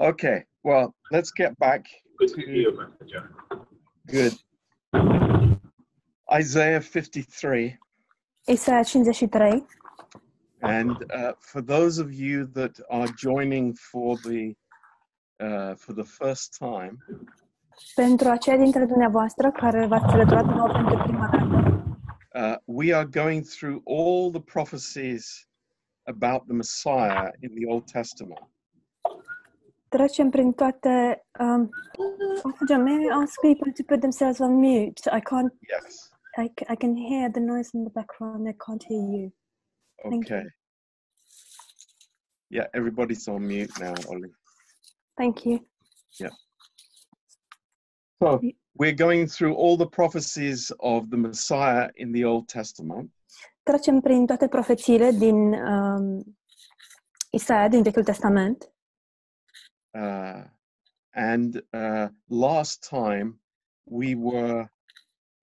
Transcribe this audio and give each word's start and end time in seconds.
Okay, 0.00 0.44
well, 0.64 0.92
let's 1.12 1.30
get 1.30 1.56
back 1.58 1.86
Good 2.18 2.34
to 2.34 2.40
hear 2.40 2.54
you, 2.54 2.86
good. 4.08 4.34
Isaiah 6.32 6.80
53. 6.80 7.76
Isaia 8.48 8.84
53. 8.84 9.62
And 10.62 10.96
uh, 11.12 11.32
for 11.38 11.60
those 11.60 11.98
of 11.98 12.12
you 12.12 12.46
that 12.54 12.80
are 12.90 13.06
joining 13.18 13.74
for 13.74 14.16
the 14.24 14.54
uh, 15.40 15.74
for 15.76 15.92
the 15.92 16.04
first 16.04 16.56
time, 16.58 16.98
Pentru 17.94 18.28
aceia 18.28 18.56
dintre 18.56 18.84
dumneavoastră 18.84 19.50
care 19.50 19.86
v-ați 19.86 20.04
alăturat 20.04 20.44
nou 20.44 20.72
pentru 20.72 20.96
prima 21.02 21.28
dată, 21.32 21.98
uh, 22.34 22.56
we 22.64 22.94
are 22.94 23.04
going 23.04 23.44
through 23.44 23.82
all 23.84 24.30
the 24.30 24.40
prophecies 24.40 25.48
about 26.02 26.46
the 26.46 26.54
Messiah 26.54 27.30
in 27.40 27.54
the 27.54 27.66
Old 27.66 27.90
Testament. 27.92 28.53
Trecem 29.94 30.30
prin 30.30 30.52
toate... 30.52 31.22
Um, 31.40 31.70
Pastor 32.42 32.66
John, 32.68 32.84
may 32.84 33.08
I 33.08 33.22
ask 33.22 33.40
people 33.40 33.72
to 33.72 33.82
put 33.84 34.00
themselves 34.00 34.40
on 34.40 34.60
mute? 34.60 35.00
I 35.12 35.20
can't... 35.20 35.52
Yes. 35.68 36.10
I, 36.36 36.50
I 36.68 36.76
can 36.76 36.96
hear 36.96 37.30
the 37.30 37.40
noise 37.40 37.70
in 37.74 37.84
the 37.84 37.90
background. 37.90 38.48
I 38.48 38.54
can't 38.66 38.84
hear 38.88 39.04
you. 39.16 39.32
Thank 40.02 40.28
you. 40.30 40.36
Okay. 40.36 40.46
Yeah, 42.50 42.66
everybody's 42.72 43.28
on 43.28 43.46
mute 43.46 43.72
now, 43.80 43.94
Ollie. 44.08 44.34
Thank 45.16 45.44
you. 45.44 45.58
Yeah. 46.20 46.34
So 48.22 48.40
we're 48.74 48.96
going 49.06 49.28
through 49.28 49.54
all 49.54 49.76
the 49.76 49.86
prophecies 49.86 50.72
of 50.80 51.08
the 51.10 51.16
Messiah 51.16 51.88
in 51.96 52.12
the 52.12 52.24
Old 52.24 52.48
Testament. 52.48 53.10
Trecem 53.62 54.00
prin 54.00 54.26
toate 54.26 54.48
profețiile 54.48 55.10
din 55.10 55.52
um, 55.54 56.36
Isaia, 57.30 57.68
din 57.68 57.82
Vechiul 57.82 58.04
Testament. 58.04 58.73
Uh, 59.94 60.44
and 61.10 61.62
uh, 61.72 62.08
last 62.28 62.88
time 62.88 63.40
we 63.84 64.14
were 64.14 64.68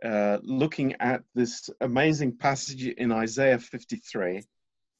uh, 0.03 0.37
looking 0.41 0.95
at 0.99 1.21
this 1.33 1.69
amazing 1.79 2.37
passage 2.37 2.93
in 2.97 3.11
Isaiah 3.11 3.59
53, 3.59 4.43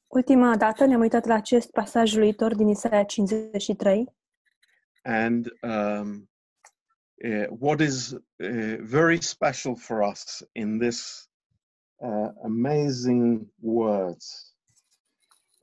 Ultima 0.06 0.56
dată 0.56 0.84
ne-am 0.84 1.00
uitat 1.00 1.26
la 1.26 1.34
acest 1.34 1.70
pasaj 1.70 2.14
uluitor 2.14 2.54
din 2.54 2.68
Isaia 2.68 3.04
53 3.04 4.04
and 5.04 5.50
um, 5.62 6.28
uh, 7.24 7.46
what 7.58 7.80
is 7.80 8.14
uh, 8.14 8.76
very 8.80 9.20
special 9.20 9.76
for 9.76 10.02
us 10.02 10.42
in 10.54 10.78
this 10.78 11.28
uh, 12.00 12.28
amazing 12.44 13.46
words. 13.60 14.54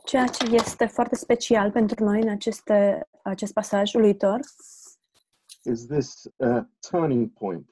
Ceea 0.06 0.26
ce 0.26 0.46
este 0.52 0.86
foarte 0.86 1.16
special 1.16 1.72
pentru 1.72 2.04
noi 2.04 2.22
în 2.22 2.30
aceste, 2.30 3.09
acest 3.24 3.54
pasaj 3.54 3.94
uluitor 3.94 4.40
is 5.64 5.88
this 5.88 6.26
a 6.38 6.70
turning 6.90 7.34
point. 7.34 7.70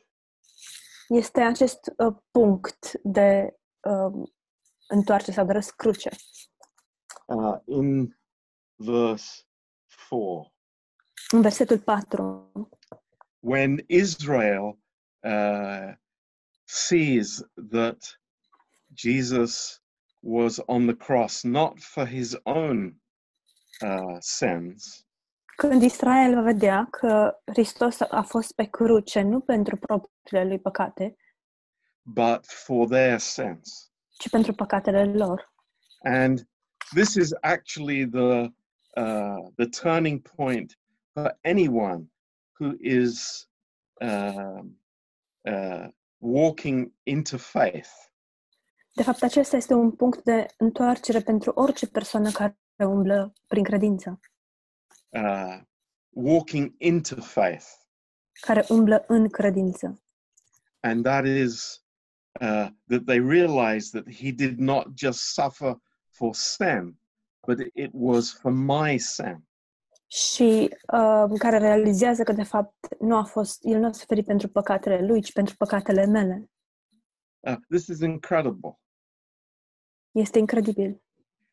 este 1.07 1.41
acest 1.41 1.93
uh, 1.97 2.15
punct 2.31 2.99
de 3.03 3.57
uh, 3.79 4.27
întoarce 4.87 5.31
sau 5.31 5.45
de 5.45 5.51
răscruce. 5.51 6.09
Uh, 7.25 7.57
in 7.65 8.17
verse 8.75 9.43
4, 10.09 10.53
În 11.31 11.41
versetul 11.41 11.79
4, 11.79 12.51
when 13.39 13.83
Israel 13.87 14.79
uh, 15.23 15.93
sees 16.63 17.41
that 17.71 18.19
Jesus 18.93 19.81
was 20.21 20.59
on 20.65 20.85
the 20.85 20.95
cross 20.95 21.43
not 21.43 21.79
for 21.79 22.07
his 22.07 22.35
own 22.43 23.01
uh, 23.81 24.17
sins, 24.19 25.06
când 25.57 25.81
Israel 25.81 26.33
va 26.33 26.41
vedea 26.41 26.87
că 26.91 27.37
Hristos 27.45 27.99
a 27.99 28.21
fost 28.21 28.51
pe 28.51 28.63
cruce 28.63 29.21
nu 29.21 29.39
pentru 29.39 29.77
propriile 29.77 30.47
lui 30.47 30.59
păcate, 30.59 31.15
but 32.01 32.45
for 32.45 32.87
their 32.87 33.19
sins. 33.19 33.91
ci 34.17 34.29
pentru 34.29 34.53
păcatele 34.53 35.13
lor. 35.13 35.53
And 36.03 36.49
this 36.95 37.13
is 37.13 37.31
actually 37.41 38.09
the 38.09 38.51
uh, 39.01 39.51
the 39.55 39.65
turning 39.81 40.21
point 40.35 40.79
for 41.13 41.37
anyone 41.43 42.11
who 42.59 42.71
is 42.79 43.47
um, 44.01 44.79
uh, 45.41 45.87
walking 46.17 46.93
into 47.03 47.37
faith. 47.37 47.89
De 48.93 49.03
fapt, 49.03 49.23
acesta 49.23 49.55
este 49.55 49.73
un 49.73 49.91
punct 49.91 50.23
de 50.23 50.45
întoarcere 50.57 51.19
pentru 51.19 51.51
orice 51.55 51.87
persoană 51.87 52.31
care 52.31 52.57
umblă 52.77 53.33
prin 53.47 53.63
credință, 53.63 54.19
Uh, 55.17 55.59
walking 56.09 56.75
into 56.77 57.15
faith, 57.21 57.65
care 58.41 58.65
umblă 58.69 59.03
în 59.07 59.29
credință. 59.29 60.01
and 60.79 61.03
that 61.03 61.25
is 61.25 61.83
uh, 62.41 62.67
that 62.87 63.05
they 63.05 63.19
realize 63.19 63.89
that 63.99 64.13
he 64.15 64.31
did 64.31 64.57
not 64.59 64.87
just 64.97 65.19
suffer 65.33 65.75
for 66.09 66.35
sin, 66.35 66.99
but 67.47 67.59
it 67.73 67.89
was 67.93 68.31
for 68.33 68.51
my 68.51 68.97
sin. 68.97 69.47
Și 70.07 70.69
uh, 70.93 71.25
care 71.37 71.57
realizează 71.57 72.23
că, 72.23 72.31
de 72.33 72.43
fapt, 72.43 72.75
nu 72.99 73.15
a 73.15 73.23
fost, 73.23 73.59
el 73.61 73.79
nu 73.79 73.85
a 73.87 73.91
suferit 73.91 74.25
pentru 74.25 74.47
păcatele 74.47 75.05
lui, 75.05 75.21
ci 75.21 75.31
pentru 75.33 75.55
păcatele 75.55 76.05
mele. 76.05 76.49
Uh, 77.39 77.55
this 77.69 77.87
is 77.87 77.99
incredible 77.99 78.79
Este 80.11 80.39
incredibil. 80.39 81.01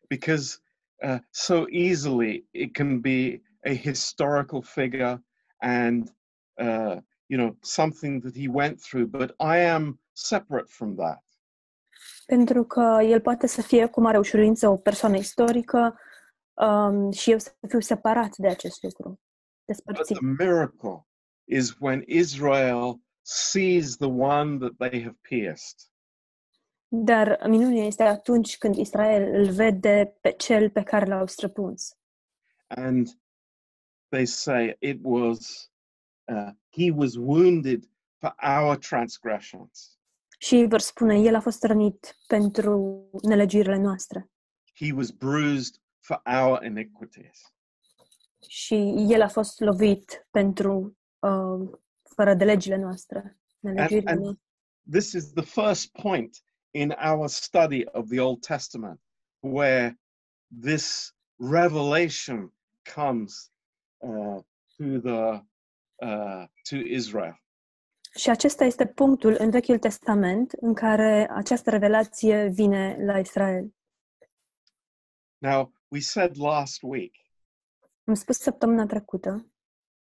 because 0.09 0.59
uh, 1.03 1.19
so 1.31 1.65
easily 1.71 2.47
it 2.51 2.73
can 2.73 3.01
be 3.01 3.43
a 3.67 3.73
historical 3.73 4.63
figure 4.63 5.23
and 5.61 6.09
uh, 6.61 6.97
you 7.27 7.39
know 7.39 7.57
something 7.61 8.23
that 8.23 8.37
he 8.37 8.49
went 8.49 8.81
through, 8.81 9.07
but 9.11 9.31
I 9.41 9.59
am 9.59 10.01
separate 10.13 10.67
from 10.69 10.95
that. 10.97 11.23
Pentru 12.27 12.65
că 12.65 12.99
el 13.03 13.21
poate 13.21 13.47
să 13.47 13.63
fie 13.63 13.87
cu 13.87 14.01
mare 14.01 14.19
ușurință 14.19 14.69
o 14.69 14.77
persoană 14.77 15.17
istorică 15.17 15.99
um, 16.53 17.11
și 17.11 17.31
eu 17.31 17.39
să 17.39 17.53
fiu 17.69 17.81
separat 17.81 18.37
de 18.37 18.49
acest 18.49 18.83
lucru, 18.83 19.09
But 19.09 19.19
despărțit. 19.65 20.17
the 20.17 20.27
miracle 20.45 21.07
is 21.45 21.75
when 21.79 22.03
Israel 22.07 23.01
sees 23.23 23.97
the 23.97 24.09
one 24.09 24.59
that 24.59 24.73
they 24.91 25.03
have 25.03 25.17
pierced. 25.21 25.79
Dar 26.89 27.39
minunea 27.49 27.85
este 27.85 28.03
atunci 28.03 28.59
când 28.59 28.75
Israel 28.77 29.35
îl 29.35 29.51
vede 29.51 30.19
pe 30.21 30.31
cel 30.31 30.71
pe 30.71 30.83
care 30.83 31.07
l-au 31.07 31.27
străpuns. 31.27 31.97
and 32.67 33.09
they 34.15 34.27
say 34.27 34.77
it 34.81 34.99
was 35.03 35.71
uh, 36.29 36.53
he 36.71 36.91
was 36.91 37.17
wounded 37.19 37.87
for 38.21 38.33
our 38.43 38.77
transgressions. 38.77 39.99
Și 40.39 40.67
vor 40.69 40.81
spune, 40.81 41.19
el 41.19 41.35
a 41.35 41.41
fost 41.41 41.65
rănit 41.65 42.19
pentru 42.27 43.05
nelegiurile 43.23 43.77
noastre. 43.77 44.31
He 44.75 44.93
was 44.93 45.11
bruised 45.11 45.75
for 46.01 46.23
our 46.25 46.65
iniquities. 46.65 47.55
Și 48.49 48.95
el 49.09 49.23
a 49.23 49.29
fost 49.29 49.61
lovit 49.61 50.27
pentru 50.31 50.97
uh, 51.19 51.79
fără 52.15 52.35
de 52.35 52.45
legile 52.45 52.77
noastre, 52.77 53.39
and- 53.63 53.77
noastre. 53.77 54.39
this 54.91 55.13
is 55.13 55.33
the 55.33 55.45
first 55.45 55.93
point 55.93 56.43
in 56.71 56.95
our 57.13 57.29
study 57.29 57.85
of 57.93 58.09
the 58.09 58.21
old 58.21 58.41
testament 58.47 59.01
where 59.41 59.99
this 60.61 61.15
revelation 61.37 62.53
comes 62.95 63.54
to 64.77 65.01
the 65.01 65.43
uh, 65.95 66.47
to 66.69 66.77
israel 66.77 67.43
Și 68.17 68.31
acesta 68.31 68.65
este 68.65 68.87
punctul 68.87 69.37
în 69.39 69.51
Vechiul 69.51 69.79
Testament 69.79 70.53
în 70.53 70.75
care 70.75 71.29
această 71.31 71.71
revelație 71.71 72.49
vine 72.49 72.97
la 73.05 73.19
Israel. 73.19 73.75
now 75.39 75.73
we 75.89 76.01
said 76.01 76.37
last 76.39 76.83
week 76.83 77.15
Am 78.05 78.15
spus 78.15 78.39
săptămâna 78.39 78.87
trecută 78.87 79.53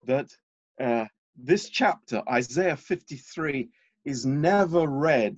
that 0.06 0.42
uh, 0.80 1.06
this 1.46 1.70
chapter, 1.78 2.24
Isaiah 2.38 2.78
53, 2.78 3.70
is 4.02 4.24
never 4.24 4.88
read 5.02 5.34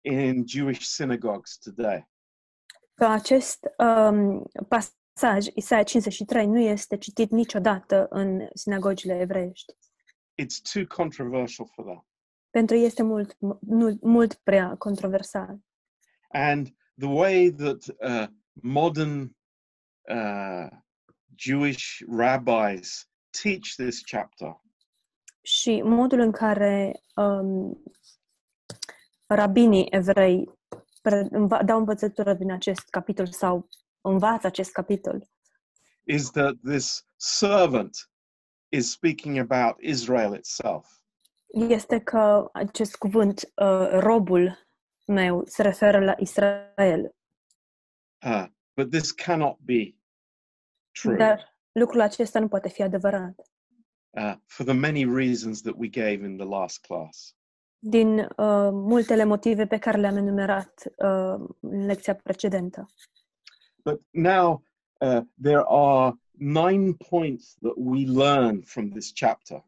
in 0.00 0.44
Jewish 0.46 0.80
synagogues 0.80 1.58
today. 1.58 2.08
că 2.94 3.04
acest 3.04 3.66
um, 3.78 4.44
pasaj, 5.20 5.46
Isaia 5.54 5.82
53, 5.82 6.46
nu 6.46 6.58
este 6.58 6.96
citit 6.96 7.30
niciodată 7.30 8.06
în 8.10 8.48
sinagogile 8.54 9.18
evreiești. 9.20 9.72
It's 10.42 10.72
too 10.72 10.86
controversial 10.86 11.68
for 11.74 11.84
that. 11.84 12.06
Pentru 12.50 12.76
ei 12.76 12.84
este 12.84 13.02
mult, 13.02 13.36
mult, 13.60 14.02
mult 14.02 14.34
prea 14.34 14.74
controversal. 14.78 15.58
And 16.28 16.68
the 16.98 17.08
way 17.08 17.50
that 17.50 17.84
uh, 17.86 18.26
modern 18.52 19.36
uh, 20.08 20.68
Jewish 21.36 22.00
rabbis 22.16 23.08
teach 23.42 23.74
this 23.76 24.00
chapter 24.00 24.60
Și 25.42 25.82
modul 25.82 26.18
în 26.18 26.32
care 26.32 26.92
um, 27.14 27.82
rabinii 29.26 29.86
evrei 29.90 30.50
pre- 31.02 31.28
înva- 31.30 31.62
dau 31.64 31.78
învățătură 31.78 32.34
din 32.34 32.52
acest 32.52 32.88
capitol 32.88 33.26
sau 33.26 33.68
învață 34.08 34.46
acest 34.46 34.72
capitol 34.72 35.28
is 36.06 36.30
that 36.30 36.54
this 36.64 37.04
servant 37.16 38.10
is 38.68 38.90
speaking 38.90 39.38
about 39.38 39.76
Israel 39.80 40.34
itself. 40.34 40.86
este 41.46 41.98
că 41.98 42.50
acest 42.52 42.96
cuvânt, 42.96 43.52
uh, 43.54 43.88
robul 43.90 44.58
meu, 45.06 45.42
se 45.46 45.62
referă 45.62 46.04
la 46.04 46.14
Israel. 46.18 47.14
Uh, 48.26 48.46
but 48.76 48.90
this 48.90 49.10
cannot 49.12 49.58
be 49.58 49.94
true 50.90 51.16
Dar 51.16 51.58
lucrul 51.72 52.00
acesta 52.00 52.38
nu 52.38 52.48
poate 52.48 52.68
fi 52.68 52.82
adevărat. 52.82 53.34
uh, 54.10 54.34
for 54.46 54.64
the 54.64 54.74
many 54.74 55.04
reasons 55.04 55.62
that 55.62 55.74
we 55.76 55.88
gave 55.88 56.24
in 56.24 56.36
the 56.36 56.46
last 56.46 56.80
class. 56.86 57.34
Din 57.78 58.18
uh, 58.18 58.70
multele 58.72 59.24
motive 59.24 59.66
pe 59.66 59.78
care 59.78 59.98
le-am 59.98 60.16
enumerat 60.16 60.82
uh, 60.96 61.46
în 61.60 61.86
lecția 61.86 62.14
precedentă. 62.14 62.86
But 63.86 64.00
now 64.10 64.62
uh, 65.00 65.20
there 65.42 65.62
are 65.68 66.12
nine 66.38 66.94
points 66.94 67.54
that 67.62 67.74
we 67.76 68.04
learn 68.06 68.62
from 68.62 68.90
this 68.90 69.12
chapter. 69.14 69.64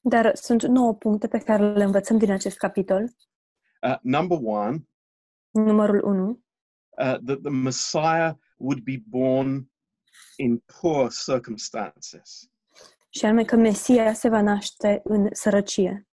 Dar 0.00 0.34
sunt 0.34 0.62
nouă 0.62 0.94
puncte 0.94 1.28
pe 1.28 1.38
care 1.38 1.72
le 1.72 1.84
învățăm 1.84 2.18
din 2.18 2.30
acest 2.30 2.56
capitol. 2.56 3.02
Uh, 3.82 3.96
number 4.02 4.38
one, 4.42 4.86
Numărul 5.50 6.04
1. 6.04 6.28
uh, 6.30 7.18
that 7.26 7.40
the 7.42 7.50
Messiah 7.50 8.34
would 8.56 8.82
be 8.82 9.02
born 9.08 9.70
in 10.36 10.62
poor 10.80 11.10
circumstances, 11.24 12.50
Și 13.08 13.24
anume 13.24 13.44
că 13.44 13.56
Mesia 13.56 14.12
se 14.12 14.28
va 14.28 14.40
naște 14.42 15.00
în 15.04 15.28
sărăcie 15.32 16.08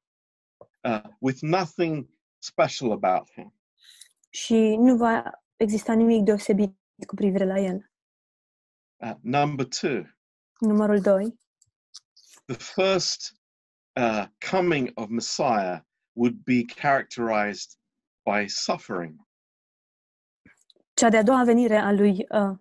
uh, 0.84 1.02
with 1.20 1.38
nothing 1.42 2.10
special 2.38 2.92
about 2.92 3.32
him. 3.32 3.54
și 4.30 4.76
nu 4.80 4.96
va 4.96 5.24
exista 5.56 5.94
nimic 5.94 6.24
deosebit 6.24 6.76
cu 7.06 7.16
privire 7.16 7.46
la 7.46 7.60
el. 7.60 7.92
Uh, 9.00 9.14
number 9.22 9.66
two, 9.66 10.04
Numărul 10.60 11.02
2. 11.02 11.38
the 12.48 12.56
first 12.56 13.34
uh, 13.96 14.26
coming 14.40 14.92
of 14.96 15.10
Messiah 15.10 15.82
would 16.14 16.44
be 16.44 16.64
characterized 16.66 17.78
by 18.24 18.48
suffering. 18.48 19.16
Cea 20.94 21.10
de-a 21.10 21.24
doua 21.24 21.44
venire 21.44 21.78
a 21.78 21.92
lui 21.92 22.26
uh, 22.30 22.56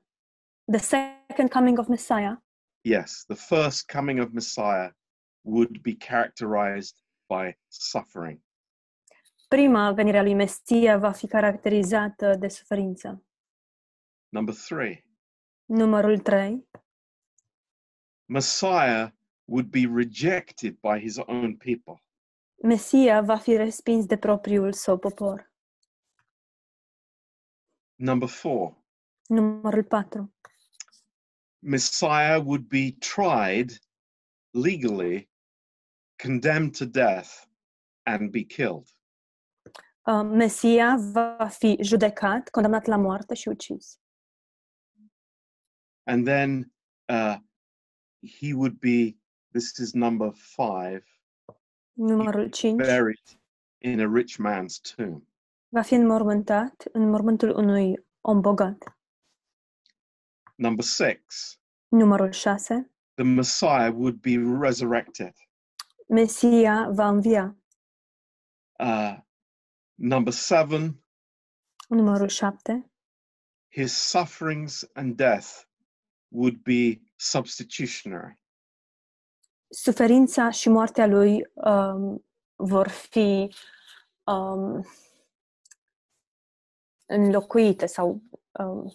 The 0.64 0.78
second 0.78 1.48
coming 1.50 1.78
of 1.78 1.88
Messiah 1.88 2.36
Yes, 2.82 3.24
the 3.26 3.34
first 3.34 3.88
coming 3.88 4.20
of 4.20 4.32
Messiah 4.32 4.90
would 5.42 5.80
be 5.82 5.94
characterized 5.94 6.94
by 7.26 7.56
suffering. 7.68 8.40
Prima 9.48 9.92
venire 9.92 10.18
a 10.18 10.22
lui 10.22 10.34
Mesia 10.34 10.98
va 10.98 11.12
fi 11.12 11.26
caracterizată 11.26 12.34
de 12.38 12.48
suferință. 12.48 13.24
Number 14.28 14.54
three, 14.54 15.04
Numărul 15.66 16.18
3. 16.18 16.68
Messiah 18.26 19.10
would 19.44 19.70
be 19.70 19.86
rejected 19.86 20.80
by 20.80 20.98
his 20.98 21.18
own 21.18 21.56
people. 21.56 22.00
Mesia 22.62 23.20
va 23.20 23.36
fi 23.36 23.56
respins 23.56 24.06
de 24.06 24.16
propriul 24.16 24.72
său 24.72 24.98
popor. 24.98 25.52
Number 27.94 28.28
four, 28.28 28.84
Numărul 29.28 29.84
4. 29.84 30.34
Messiah 31.58 32.44
would 32.44 32.68
be 32.68 32.92
tried 32.92 33.70
legally, 34.50 35.30
condemned 36.16 36.76
to 36.76 36.84
death, 36.84 37.48
and 38.02 38.30
be 38.30 38.44
killed. 38.44 38.88
Uh, 40.06 40.22
Mesia 40.22 40.96
va 40.96 41.48
fi 41.48 41.76
judecat, 41.80 42.48
condamnat 42.48 42.86
la 42.86 42.96
moarte 42.96 43.34
și 43.34 43.48
ucis. 43.48 43.98
And 46.06 46.24
then 46.26 46.70
uh, 47.08 47.36
he 48.20 48.52
would 48.54 48.78
be, 48.80 49.16
this 49.52 49.78
is 49.78 49.92
number 49.94 50.30
five, 50.32 51.02
Numărul 51.98 52.50
5. 52.50 52.76
buried 52.76 53.38
in 53.78 54.00
a 54.00 54.08
rich 54.08 54.36
man's 54.38 54.78
tomb. 54.96 55.22
Va 55.68 55.82
fi 55.82 55.94
înmormântat 55.94 56.84
în 56.92 57.10
mormântul 57.10 57.50
unui 57.56 58.06
om 58.20 58.40
bogat. 58.40 58.96
Number 60.54 60.84
six, 60.84 61.56
Numărul 61.88 62.30
6. 62.32 62.90
the 63.14 63.24
Messiah 63.24 63.92
would 63.94 64.20
be 64.20 64.36
resurrected. 64.60 65.32
Mesia 66.08 66.88
va 66.90 67.08
învia. 67.08 67.56
Uh, 68.78 69.18
number 69.94 70.32
seven, 70.32 71.02
Numărul 71.88 72.28
7. 72.28 72.90
his 73.68 73.92
sufferings 73.92 74.84
and 74.94 75.16
death 75.16 75.64
would 76.28 76.62
be 76.62 77.00
substitutionary. 77.16 78.38
Suferința 79.68 80.50
și 80.50 80.68
moartea 80.68 81.06
lui 81.06 81.50
um, 81.54 82.24
vor 82.56 82.88
fi 82.88 83.54
um, 84.24 84.86
înlocuite 87.06 87.86
sau 87.86 88.22
um, 88.50 88.92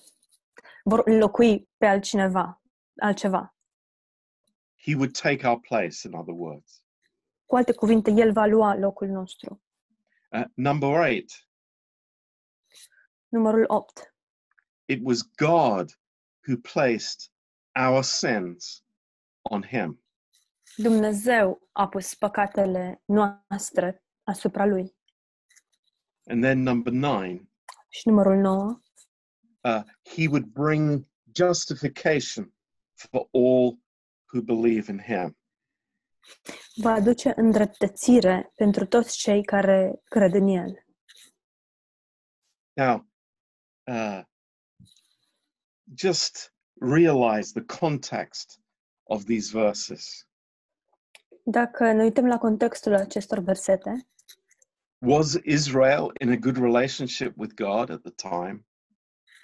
vor 0.84 1.02
înlocui 1.06 1.70
pe 1.78 1.86
altcineva, 1.86 2.62
altceva. 2.96 3.56
He 4.84 4.96
would 4.96 5.18
take 5.18 5.48
our 5.48 5.60
place, 5.60 6.08
in 6.08 6.14
other 6.14 6.34
words. 6.38 6.84
Cu 7.46 7.56
alte 7.56 7.74
cuvinte, 7.74 8.12
el 8.12 8.32
va 8.32 8.46
lua 8.46 8.76
locul 8.76 9.08
nostru. 9.08 9.62
Uh, 10.30 10.46
number 10.54 11.06
eight, 11.06 11.32
Numărul 13.28 13.66
8. 13.68 14.14
it 14.86 15.00
was 15.04 15.22
God 15.22 16.00
who 16.48 16.58
placed 16.74 17.32
our 17.80 18.04
sins 18.04 18.84
on 19.42 19.64
him. 19.64 20.04
Dumnezeu 20.76 21.70
a 21.72 21.88
pus 21.88 22.14
păcatele 22.14 23.02
noastre 23.06 24.04
asupra 24.24 24.66
lui. 24.66 24.96
And 26.26 26.44
then 26.44 26.60
number 26.60 26.94
nine, 26.94 27.50
Și 27.90 28.08
numărul 28.08 28.36
9. 28.36 28.80
uh, 29.64 29.84
he 30.16 30.28
would 30.28 30.46
bring 30.46 31.06
justification 31.36 32.54
for 32.94 33.28
all 33.32 33.80
who 34.34 34.42
believe 34.44 34.92
in 34.92 35.00
him. 35.00 35.38
Va 36.76 36.92
aduce 36.92 37.34
îndreptățire 37.36 38.52
pentru 38.56 38.86
toți 38.86 39.18
cei 39.18 39.44
care 39.44 40.02
cred 40.04 40.34
în 40.34 40.48
el. 40.48 40.86
Now, 42.74 43.08
uh, 43.84 44.22
just 45.94 46.54
realize 46.80 47.52
the 47.52 47.80
context 47.80 48.60
of 49.04 49.24
these 49.24 49.58
verses. 49.58 50.28
Dacă 51.44 51.92
ne 51.92 52.04
uităm 52.04 52.28
la 52.28 52.38
contextul 52.38 52.96
acestor 52.96 53.40
versete, 53.40 54.08
Was 55.06 55.34
Israel 55.44 56.12
in 56.20 56.30
a 56.32 56.36
good 56.36 56.58
relationship 56.58 57.34
with 57.38 57.54
God 57.56 57.90
at 57.90 58.02
the 58.02 58.30
time? 58.30 58.66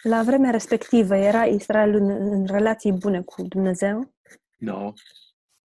la 0.07 0.23
vremea 0.23 0.51
respectivă 0.51 1.15
era 1.15 1.45
Israel 1.45 1.93
în, 1.95 2.09
în 2.09 2.45
relații 2.45 2.91
bune 2.91 3.21
cu 3.21 3.41
Dumnezeu? 3.41 4.13
No. 4.57 4.93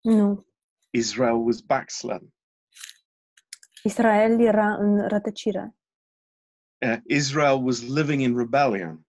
Nu. 0.01 0.47
Israel 0.91 1.35
was 1.35 1.61
backslidden. 1.61 2.35
Israel 3.83 4.41
era 4.41 4.75
în 4.75 5.09
rătăcire. 5.09 5.75
Uh, 6.87 6.97
Israel 7.07 7.65
was 7.65 7.83
living 7.83 8.21
in 8.21 8.37
rebellion, 8.37 9.07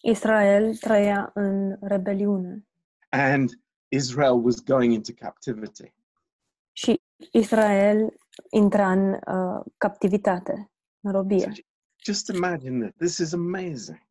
Israel 0.00 0.76
trăia 0.76 1.30
în 1.34 1.76
rebeliune 1.80 2.64
and 3.10 3.50
Israel 3.88 4.40
was 4.40 4.60
going 4.60 4.92
into 4.92 5.12
captivity. 5.12 5.92
și 6.72 7.00
Israel 7.32 8.12
intra 8.50 8.92
în 8.92 9.12
uh, 9.12 9.64
captivitate, 9.76 10.70
în 11.00 11.12
robie. 11.12 11.52
Just 12.02 12.28
imagine 12.28 12.80
that. 12.80 12.96
This 12.96 13.18
is 13.18 13.32
amazing. 13.32 14.08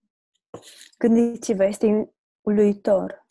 Gândiți-vă, 0.98 1.66
este 1.66 2.14
uluitor. 2.42 3.26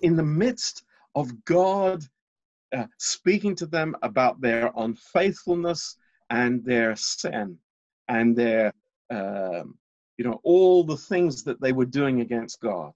In 0.00 0.14
the 0.14 0.24
midst 0.24 0.84
of 1.12 1.28
God 1.44 2.12
uh, 2.76 2.84
speaking 2.96 3.56
to 3.56 3.66
them 3.66 3.96
about 4.00 4.40
their 4.40 4.70
unfaithfulness 4.74 5.98
and 6.26 6.64
their 6.64 6.96
sin 6.96 7.60
and 8.04 8.36
their, 8.36 8.74
um, 9.06 9.80
you 10.14 10.30
know, 10.30 10.40
all 10.42 10.96
the 10.96 11.14
things 11.14 11.42
that 11.42 11.58
they 11.60 11.72
were 11.72 11.88
doing 11.88 12.20
against 12.20 12.58
God. 12.58 12.92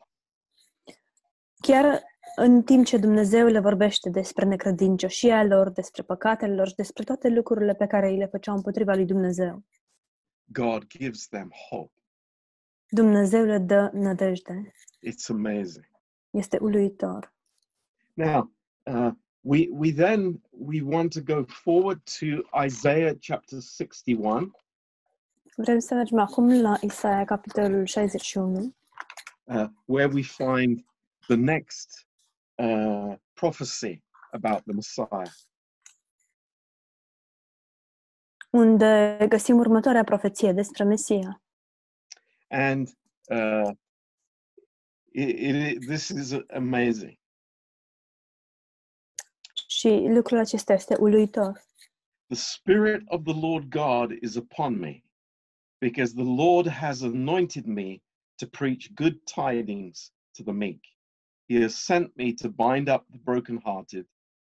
Chiar 1.61 2.03
în 2.37 2.63
timp 2.63 2.85
ce 2.87 2.97
Dumnezeu 2.97 3.47
le 3.47 3.61
vorbește 3.61 4.11
despre 4.11 4.45
necredincioșia 4.45 5.45
lor, 5.45 5.71
despre 5.71 6.03
păcatele 6.03 6.55
lor 6.55 6.69
și 6.69 6.75
despre 6.75 7.05
toate 7.05 7.29
lucrurile 7.29 7.75
pe 7.75 7.87
care 7.87 8.09
îi 8.09 8.17
le 8.17 8.27
făceau 8.27 8.55
împotriva 8.55 8.95
lui 8.95 9.05
Dumnezeu, 9.05 9.65
God 10.53 10.87
gives 10.87 11.29
them 11.29 11.51
hope. 11.71 11.93
Dumnezeu 12.89 13.45
le 13.45 13.59
dă 13.59 13.91
nădejde. 13.93 14.73
It's 15.07 15.29
amazing. 15.29 15.89
Este 16.31 16.59
uluitor. 16.61 17.35
Now, 18.15 18.53
uh, 18.83 19.11
we 19.41 19.69
we 19.71 19.93
then 19.93 20.41
we 20.51 20.83
want 20.83 21.13
to 21.13 21.21
go 21.21 21.45
forward 21.47 22.01
to 22.19 22.27
Isaiah 22.65 23.15
chapter 23.21 23.61
61, 23.61 24.51
Vrem 25.61 25.79
să 25.79 25.95
mergem 25.95 26.19
acum 26.19 26.61
la 26.61 26.77
Isaia, 26.81 27.25
capitolul 27.25 27.87
61, 27.87 28.77
uh, 29.45 29.67
where 29.85 30.12
we 30.12 30.23
find 30.23 30.85
the 31.27 31.37
next 31.37 32.07
uh, 32.55 33.15
prophecy 33.33 34.03
about 34.31 34.62
the 34.62 34.73
Messiah. 34.73 35.33
unde 38.50 39.27
găsim 39.29 39.59
următoarea 39.59 40.05
profeție 40.05 40.53
despre 40.53 40.85
Mesia. 40.85 41.43
And 42.49 42.88
uh, 43.31 43.71
it, 45.12 45.38
it, 45.38 45.87
this 45.87 46.09
is 46.09 46.37
amazing. 46.55 47.19
Și 49.69 49.88
lucrul 49.88 50.38
acesta 50.38 50.73
este 50.73 50.97
uluitor. 50.99 51.67
The 52.27 52.37
Spirit 52.37 53.03
of 53.07 53.23
the 53.23 53.41
Lord 53.41 53.69
God 53.69 54.11
is 54.23 54.35
upon 54.35 54.79
me, 54.79 55.03
because 55.81 56.15
the 56.15 56.23
Lord 56.23 56.67
has 56.67 57.03
anointed 57.03 57.67
me 57.67 58.03
to 58.39 58.47
preach 58.47 58.95
good 58.95 59.17
tidings 59.27 60.11
to 60.35 60.43
the 60.43 60.53
meek. 60.53 60.81
He 61.49 61.61
has 61.63 61.75
sent 61.77 62.17
me 62.17 62.33
to 62.35 62.49
bind 62.49 62.89
up 62.89 63.05
the 63.11 63.19
brokenhearted, 63.19 64.07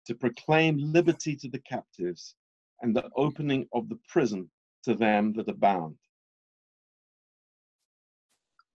to 0.06 0.14
proclaim 0.14 0.92
liberty 0.92 1.36
to 1.36 1.48
the 1.48 1.60
captives, 1.60 2.34
and 2.82 2.94
the 2.94 3.08
opening 3.16 3.66
of 3.72 3.88
the 3.88 3.98
prison 4.12 4.50
to 4.84 4.94
them 4.94 5.32
that 5.34 5.48
are 5.48 5.54
bound. 5.54 5.96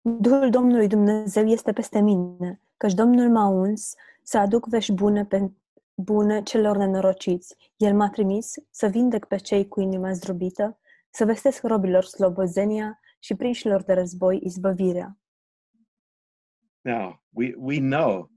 Duhul 0.02 0.50
Domnului 0.50 0.88
Dumnezeu 0.88 1.46
este 1.46 1.72
peste 1.72 2.00
mine, 2.00 2.60
căci 2.76 2.94
Domnul 2.94 3.30
m-a 3.30 3.46
uns 3.46 3.94
să 4.22 4.38
aduc 4.38 4.66
vești 4.66 4.92
bune, 4.92 5.24
pe, 5.24 5.50
bune 5.94 6.42
celor 6.42 6.76
nenorociți. 6.76 7.56
El 7.76 7.94
m-a 7.94 8.10
trimis 8.10 8.54
să 8.70 8.86
vindec 8.86 9.24
pe 9.24 9.36
cei 9.36 9.68
cu 9.68 9.80
inima 9.80 10.12
zdrobită, 10.12 10.79
să 11.10 11.24
vestesc 11.24 11.62
robilor 11.62 12.04
slobozenia 12.04 13.00
și 13.18 13.34
prinșilor 13.34 13.82
de 13.82 13.92
război 13.92 14.40
izbăvirea. 14.42 15.18
Now, 16.80 17.22
we, 17.28 17.54
we 17.56 17.78
know 17.78 18.30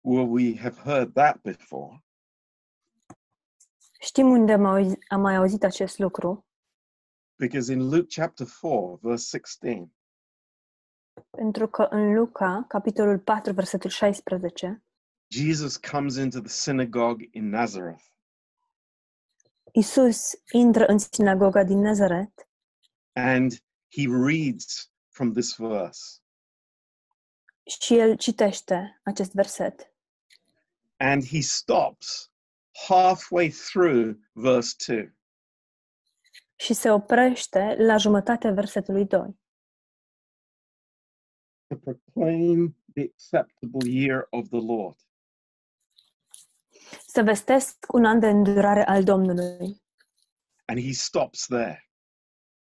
where 0.00 0.28
we 0.28 0.56
have 0.56 0.80
heard 0.80 1.12
that 1.12 1.40
before. 1.40 2.04
Știm 4.00 4.30
unde 4.30 4.52
am, 4.52 4.64
auzi, 4.64 4.96
am 5.08 5.20
mai 5.20 5.36
auzit 5.36 5.64
acest 5.64 5.98
lucru, 5.98 6.46
Because 7.36 7.72
in 7.72 7.88
Luke 7.90 8.06
chapter 8.06 8.46
4, 8.46 8.98
verse 9.02 9.26
16, 9.26 9.90
pentru 11.30 11.68
că 11.68 11.82
în 11.82 12.14
Luca, 12.14 12.64
capitolul 12.68 13.18
4, 13.18 13.52
versetul 13.52 13.90
16, 13.90 14.84
Jesus 15.28 15.76
comes 15.76 16.16
into 16.16 16.40
the 16.40 16.48
synagogue 16.48 17.28
in 17.30 17.48
Nazareth 17.48 18.13
Isus 19.76 20.32
intră 20.52 20.86
în 20.86 20.98
sinagoga 20.98 21.64
din 21.64 21.80
Nazaret 21.80 22.48
and 23.12 23.52
he 23.88 24.06
reads 24.08 24.92
from 25.08 25.32
this 25.32 25.56
verse. 25.56 26.18
și 27.80 27.98
el 27.98 28.16
citește 28.16 29.00
acest 29.04 29.32
verset. 29.32 29.94
And 30.96 31.26
he 31.26 31.40
stops 31.40 32.32
halfway 32.86 33.50
through 33.50 34.16
verse 34.32 34.74
2. 34.86 35.12
și 36.56 36.74
se 36.74 36.90
oprește 36.90 37.74
la 37.78 37.96
jumătatea 37.96 38.52
versetului 38.52 39.04
2 39.06 39.42
to 41.70 41.76
proclaim 41.76 42.74
the 42.94 43.02
acceptable 43.02 43.86
year 43.86 44.28
of 44.32 44.48
the 44.50 44.60
Lord. 44.60 44.96
Să 47.06 47.22
vestesc 47.22 47.76
un 47.92 48.04
an 48.04 48.18
de 48.20 48.26
îndurare 48.28 48.84
al 48.86 49.04
Domnului 49.04 49.82
And 50.66 50.80
he 50.80 50.92
stops 50.92 51.46
there 51.46 51.88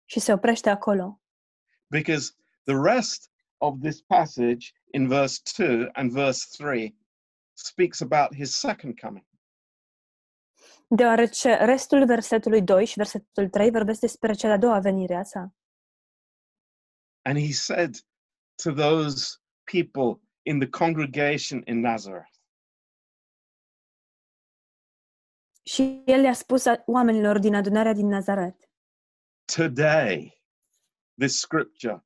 și 0.04 0.20
se 0.20 0.32
oprește 0.32 0.70
acolo. 0.70 1.20
because 1.90 2.32
the 2.64 2.74
rest 2.94 3.30
of 3.56 3.74
this 3.80 4.00
passage 4.02 4.66
in 4.92 5.08
verse 5.08 5.40
2 5.58 5.88
and 5.92 6.10
verse 6.10 6.46
3 6.64 6.96
speaks 7.52 8.00
about 8.00 8.34
his 8.34 8.54
second 8.58 8.98
coming. 9.00 9.24
Deoarece 10.88 11.54
restul 11.54 12.06
versetului 12.06 12.62
2 12.62 12.84
și 12.86 12.94
versetul 12.96 13.48
3 13.48 13.70
vorbesc 13.70 14.00
despre 14.00 14.32
cea 14.32 14.46
de-a 14.48 14.58
doua 14.58 14.78
venire 14.80 15.14
a 15.14 15.22
sa. 15.22 15.54
And 17.22 17.38
he 17.38 17.52
said 17.52 17.94
to 18.62 18.72
those 18.72 19.36
people 19.64 20.20
in 20.42 20.58
the 20.58 20.68
congregation 20.68 21.62
in 21.64 21.80
Nazareth, 21.80 22.35
Și 25.68 26.02
el 26.04 26.20
le-a 26.20 26.32
spus 26.32 26.64
a- 26.66 26.82
oamenilor 26.86 27.38
din 27.38 27.54
adunarea 27.54 27.92
din 27.92 28.06
Nazaret, 28.06 28.70
Today, 29.56 30.42
this 31.18 31.38
scripture 31.38 32.04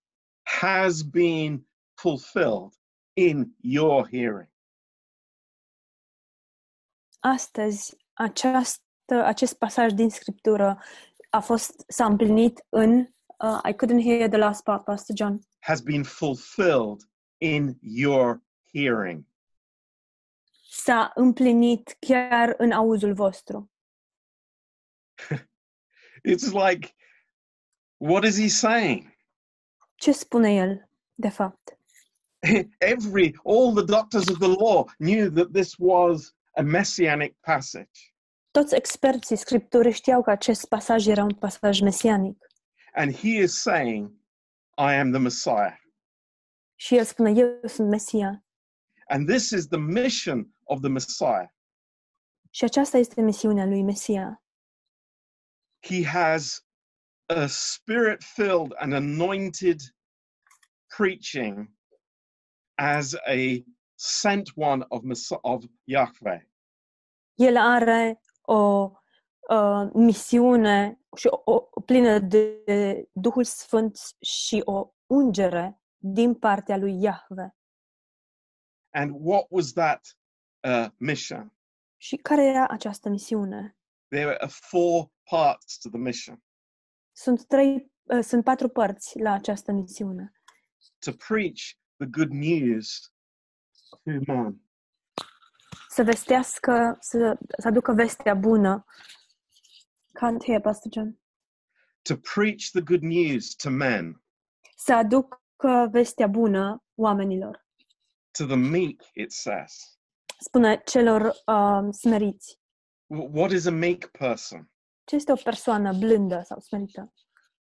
has 0.60 1.02
been 1.02 1.68
fulfilled 1.94 2.72
in 3.12 3.54
your 3.60 4.08
hearing. 4.08 4.48
astăzi 7.20 7.96
această, 8.12 9.24
acest 9.24 9.54
pasaj 9.58 9.92
din 9.92 10.10
Scriptură 10.10 10.82
a 11.30 11.40
fost, 11.40 11.84
s-a 11.88 12.04
împlinit 12.06 12.64
în, 12.68 12.98
uh, 12.98 13.60
I 13.68 13.72
couldn't 13.74 14.02
hear 14.04 14.28
the 14.28 14.38
last 14.38 14.62
part, 14.62 14.84
Pastor 14.84 15.16
John, 15.16 15.38
Has 15.60 15.80
been 15.80 16.02
fulfilled 16.02 17.00
in 17.38 17.78
your 17.80 18.42
hearing. 18.72 19.24
S-a 20.82 21.10
împlinit 21.14 21.96
chiar 21.98 22.54
în 22.58 22.72
auzul 22.72 23.14
vostru. 23.14 23.70
It's 26.32 26.52
like, 26.52 26.94
what 27.96 28.24
is 28.24 28.38
he 28.38 28.48
saying? 28.48 29.16
Ce 29.94 30.12
spune 30.12 30.54
el, 30.54 30.90
de 31.14 31.28
fapt? 31.28 31.78
Every, 32.78 33.38
all 33.44 33.74
the 33.74 33.84
doctors 33.84 34.28
of 34.28 34.38
the 34.38 34.48
law 34.48 34.84
knew 34.98 35.30
that 35.30 35.52
this 35.52 35.74
was 35.78 36.34
a 36.56 36.62
messianic 36.62 37.36
passage. 37.40 38.14
Toți 38.50 38.74
experții 38.74 39.36
Scripturii 39.36 39.92
știau 39.92 40.22
că 40.22 40.30
acest 40.30 40.68
pasaj 40.68 41.06
era 41.06 41.22
un 41.22 41.34
pasaj 41.34 41.80
mesianic. 41.80 42.46
And 42.92 43.14
he 43.14 43.28
is 43.28 43.60
saying, 43.60 44.10
I 44.76 44.94
am 44.94 45.10
the 45.10 45.20
Messiah. 45.20 45.78
Și 46.76 46.96
el 46.96 47.04
spune, 47.04 47.30
eu 47.30 47.60
sunt 47.66 47.88
Mesia. 47.88 48.44
And 49.08 49.28
this 49.28 49.50
is 49.50 49.66
the 49.66 49.78
mission 49.78 50.54
of 50.70 50.80
the 50.80 50.88
Messiah. 50.88 51.48
Și 52.50 52.64
aceasta 52.64 52.98
este 52.98 53.20
misiunea 53.20 53.64
lui 53.64 53.82
Mesia. 53.82 54.42
He 55.80 56.04
has 56.04 56.66
a 57.26 57.46
spirit 57.46 58.22
filled 58.22 58.72
and 58.76 58.92
anointed 58.92 59.80
preaching 60.96 61.70
as 62.74 63.14
a 63.14 63.64
sent 63.94 64.50
one 64.54 64.84
of, 64.88 65.02
Mess- 65.02 65.38
of 65.40 65.64
Yahweh. 65.84 66.42
El 67.34 67.56
are 67.56 68.20
o 68.42 68.92
uh, 69.48 69.90
misiune 69.92 71.00
și 71.16 71.26
o, 71.26 71.52
o 71.52 71.80
plină 71.80 72.18
de 72.18 72.62
Duhul 73.12 73.44
Sfânt 73.44 73.98
și 74.20 74.62
o 74.64 74.94
ungere 75.06 75.80
din 75.96 76.34
partea 76.34 76.76
lui 76.76 77.02
Iahve. 77.02 77.54
And 78.92 79.14
what 79.18 79.46
was 79.48 79.72
that 79.72 80.19
uh, 80.68 80.86
mission? 80.96 81.52
Și 81.96 82.16
care 82.16 82.44
era 82.44 82.66
această 82.68 83.08
misiune? 83.08 83.76
There 84.08 84.36
are 84.40 84.46
four 84.50 85.10
parts 85.30 85.78
to 85.78 85.88
the 85.88 85.98
mission 85.98 86.42
Sunt 87.12 87.46
trei, 87.46 87.92
uh, 88.02 88.24
sunt 88.24 88.44
patru 88.44 88.68
părți 88.68 89.18
la 89.18 89.32
această 89.32 89.72
misiune. 89.72 90.32
to 90.98 91.12
preach 91.28 91.60
the 91.96 92.06
good 92.10 92.30
news 92.30 93.12
to 94.04 94.10
man, 94.26 94.60
Să 95.88 96.02
vestească, 96.02 96.96
să, 97.00 97.38
să 97.58 97.68
aducă 97.68 97.92
vestea 97.92 98.34
bună. 98.34 98.84
Can't 100.18 100.44
hear, 100.46 100.60
Pastor 100.60 100.92
John. 100.92 101.20
to 102.02 102.16
preach 102.34 102.64
the 102.72 102.80
good 102.80 103.02
news 103.02 103.54
to 103.54 103.70
men, 103.70 104.22
Să 104.76 104.92
aducă 104.94 105.88
vestea 105.90 106.26
bună 106.26 106.84
oamenilor. 106.94 107.66
to 108.38 108.44
the 108.46 108.56
meek, 108.56 109.02
it 109.12 109.32
says. 109.32 109.98
Spune 110.44 110.82
celor 110.84 111.22
uh, 111.46 111.92
smeriți. 111.92 112.58
W- 113.06 113.38
What 113.38 113.50
is 113.50 113.66
a 113.66 113.70
meek 113.70 114.06
person? 114.06 114.70
Ce 115.04 115.14
este 115.16 115.32
o 115.32 115.36
persoană 115.44 115.92
blândă 115.98 116.42
sau 116.44 116.60
smerită? 116.60 117.12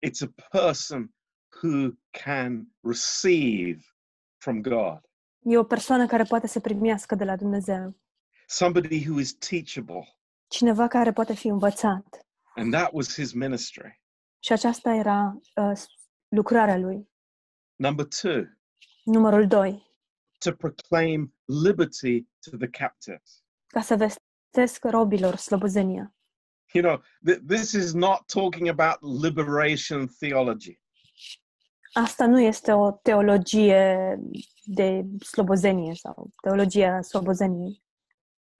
It's 0.08 0.22
a 0.28 0.58
person 0.60 1.16
who 1.64 1.90
can 2.24 2.68
receive 2.82 3.80
from 4.38 4.62
God, 4.62 5.00
E 5.46 5.58
o 5.58 5.64
persoană 5.64 6.06
care 6.06 6.24
poate 6.24 6.48
să 6.48 6.60
primească 6.60 7.16
de 7.16 7.24
la 7.24 7.36
Dumnezeu. 7.36 7.98
somebody 8.48 9.08
who 9.10 9.20
is 9.20 9.34
teachable. 9.34 10.18
Cineva 10.48 10.88
care 10.88 11.12
poate 11.14 11.34
fi 11.34 11.48
învățat. 11.48 12.26
And 12.56 12.74
that 12.74 12.90
was 12.94 13.14
his 13.14 13.34
ministry. 13.34 14.02
Și 14.40 14.52
aceasta 14.52 14.94
era 14.94 15.40
uh, 15.56 15.82
lucrarea 16.28 16.78
lui. 16.78 17.10
Number 17.76 18.06
two, 18.22 18.44
Numărul 19.04 19.48
2. 19.48 19.92
to 20.38 20.52
proclaim 20.52 21.36
liberty 21.46 22.28
to 22.50 22.58
the 22.58 22.68
captives. 22.70 23.44
Ca 23.68 23.82
să 23.82 23.96
vestesc 23.96 24.84
robilor 24.86 25.36
slobozenia. 25.36 26.16
You 26.74 26.84
know, 26.84 27.04
th- 27.28 27.42
this 27.48 27.72
is 27.72 27.94
not 27.94 28.26
talking 28.26 28.68
about 28.68 29.22
liberation 29.24 30.08
theology. 30.20 30.82
Asta 31.94 32.26
nu 32.28 32.40
este 32.40 32.72
o 32.72 32.92
teologie 32.92 34.20
de 34.64 35.06
slobozenie 35.20 35.94
sau 35.96 36.30
teologia 36.42 37.02
slobozeniei. 37.02 37.84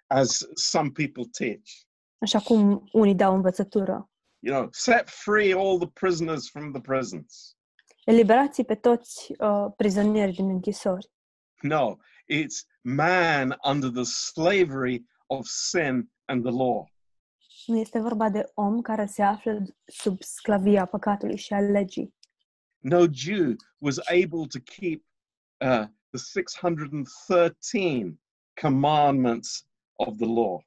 as 0.08 0.48
some 0.54 0.90
people 0.92 1.24
teach. 1.32 1.70
Așa 2.18 2.40
cum 2.40 2.90
unii 2.92 3.16
dau 3.16 3.36
învățătură. 3.36 4.10
You 4.40 4.56
know, 4.56 4.70
set 4.72 5.10
free 5.10 5.54
all 5.54 5.78
the 5.80 5.88
prisoners 5.88 6.50
from 6.50 6.72
the 6.72 6.82
prisons. 6.82 7.58
Eliberați 8.06 8.64
pe 8.64 8.76
toți 8.76 9.34
uh, 9.40 9.66
prizonierii 9.76 10.34
din 10.34 10.50
închisori. 10.50 11.12
No, 11.62 11.96
it's 12.30 12.66
man 12.82 13.56
under 13.64 13.90
the 13.90 14.04
slavery 14.04 15.06
of 15.28 15.46
sin 15.46 16.12
and 16.26 16.44
the 16.44 16.52
law. 16.52 16.92
Nu 17.66 17.78
este 17.78 18.00
vorba 18.00 18.30
de 18.30 18.52
om 18.54 18.82
care 18.82 19.06
se 19.06 19.22
află 19.22 19.66
sub 19.86 20.22
sclavia 20.22 20.86
păcatului 20.86 21.38
și 21.38 21.54
a 21.54 21.60
legii. 21.60 22.16
No 22.80 23.06
Jew 23.12 23.56
was 23.78 23.98
able 23.98 24.48
to 24.48 24.60
keep 24.60 25.06
uh, 25.62 25.88
the 26.10 26.18
613 26.18 28.20
commandments 28.62 29.68
of 29.96 30.18
the 30.18 30.26
law. 30.26 30.66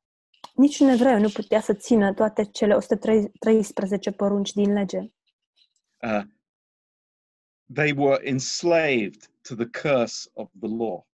Niciun 0.54 0.88
evreu 0.88 1.18
nu 1.18 1.28
putea 1.28 1.60
să 1.60 1.75
țină 1.75 2.14
toate 2.14 2.44
cele 2.44 2.75
113 2.75 4.10
porunci 4.10 4.52
din 4.52 4.72
lege. 4.72 4.98
Uh, 6.02 6.22
they 7.75 7.92
were 7.92 8.28
enslaved 8.28 9.30
to 9.42 9.54
the 9.54 9.66
curse 9.66 10.30
of 10.32 10.50
the 10.60 10.68
law. 10.68 11.06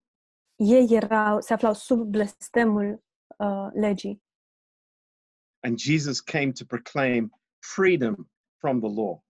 Ei 0.63 0.87
erau, 0.91 1.41
se 1.41 1.53
aflau 1.53 1.75
sub 1.75 2.11
blestemul 2.11 3.03
uh, 3.37 3.69
legii. 3.73 4.23
And 5.61 5.79
Jesus 5.79 6.21
came 6.21 6.53
to 6.53 6.65
proclaim 6.65 7.33
freedom 7.59 8.31
from 8.59 8.81
the 8.81 8.89
law. 8.89 9.23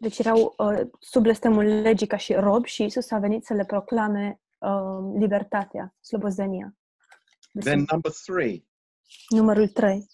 Deci 0.00 0.18
erau 0.18 0.54
uh, 0.58 0.80
sub 1.00 1.22
blestemul 1.22 1.64
legii 1.64 2.06
ca 2.06 2.16
și 2.16 2.32
rob 2.34 2.64
și 2.64 2.84
Isus 2.84 3.10
a 3.10 3.18
venit 3.18 3.44
să 3.44 3.54
le 3.54 3.64
proclame 3.64 4.40
uh, 4.58 5.18
libertatea, 5.18 5.94
slobozenia. 6.00 6.76
Then, 7.60 7.86
number 7.90 8.12
three, 8.12 8.64
Numărul 9.28 9.68
3. 9.68 10.06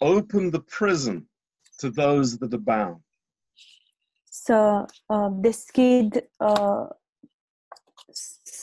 open 0.00 0.50
the 0.50 0.60
prison 0.60 1.28
to 1.78 1.90
those 1.90 2.38
that 2.38 2.52
are 2.52 2.62
bound. 2.62 3.00
Să 4.24 4.84
uh, 5.06 5.28
deschid, 5.30 6.30
uh, 6.36 6.88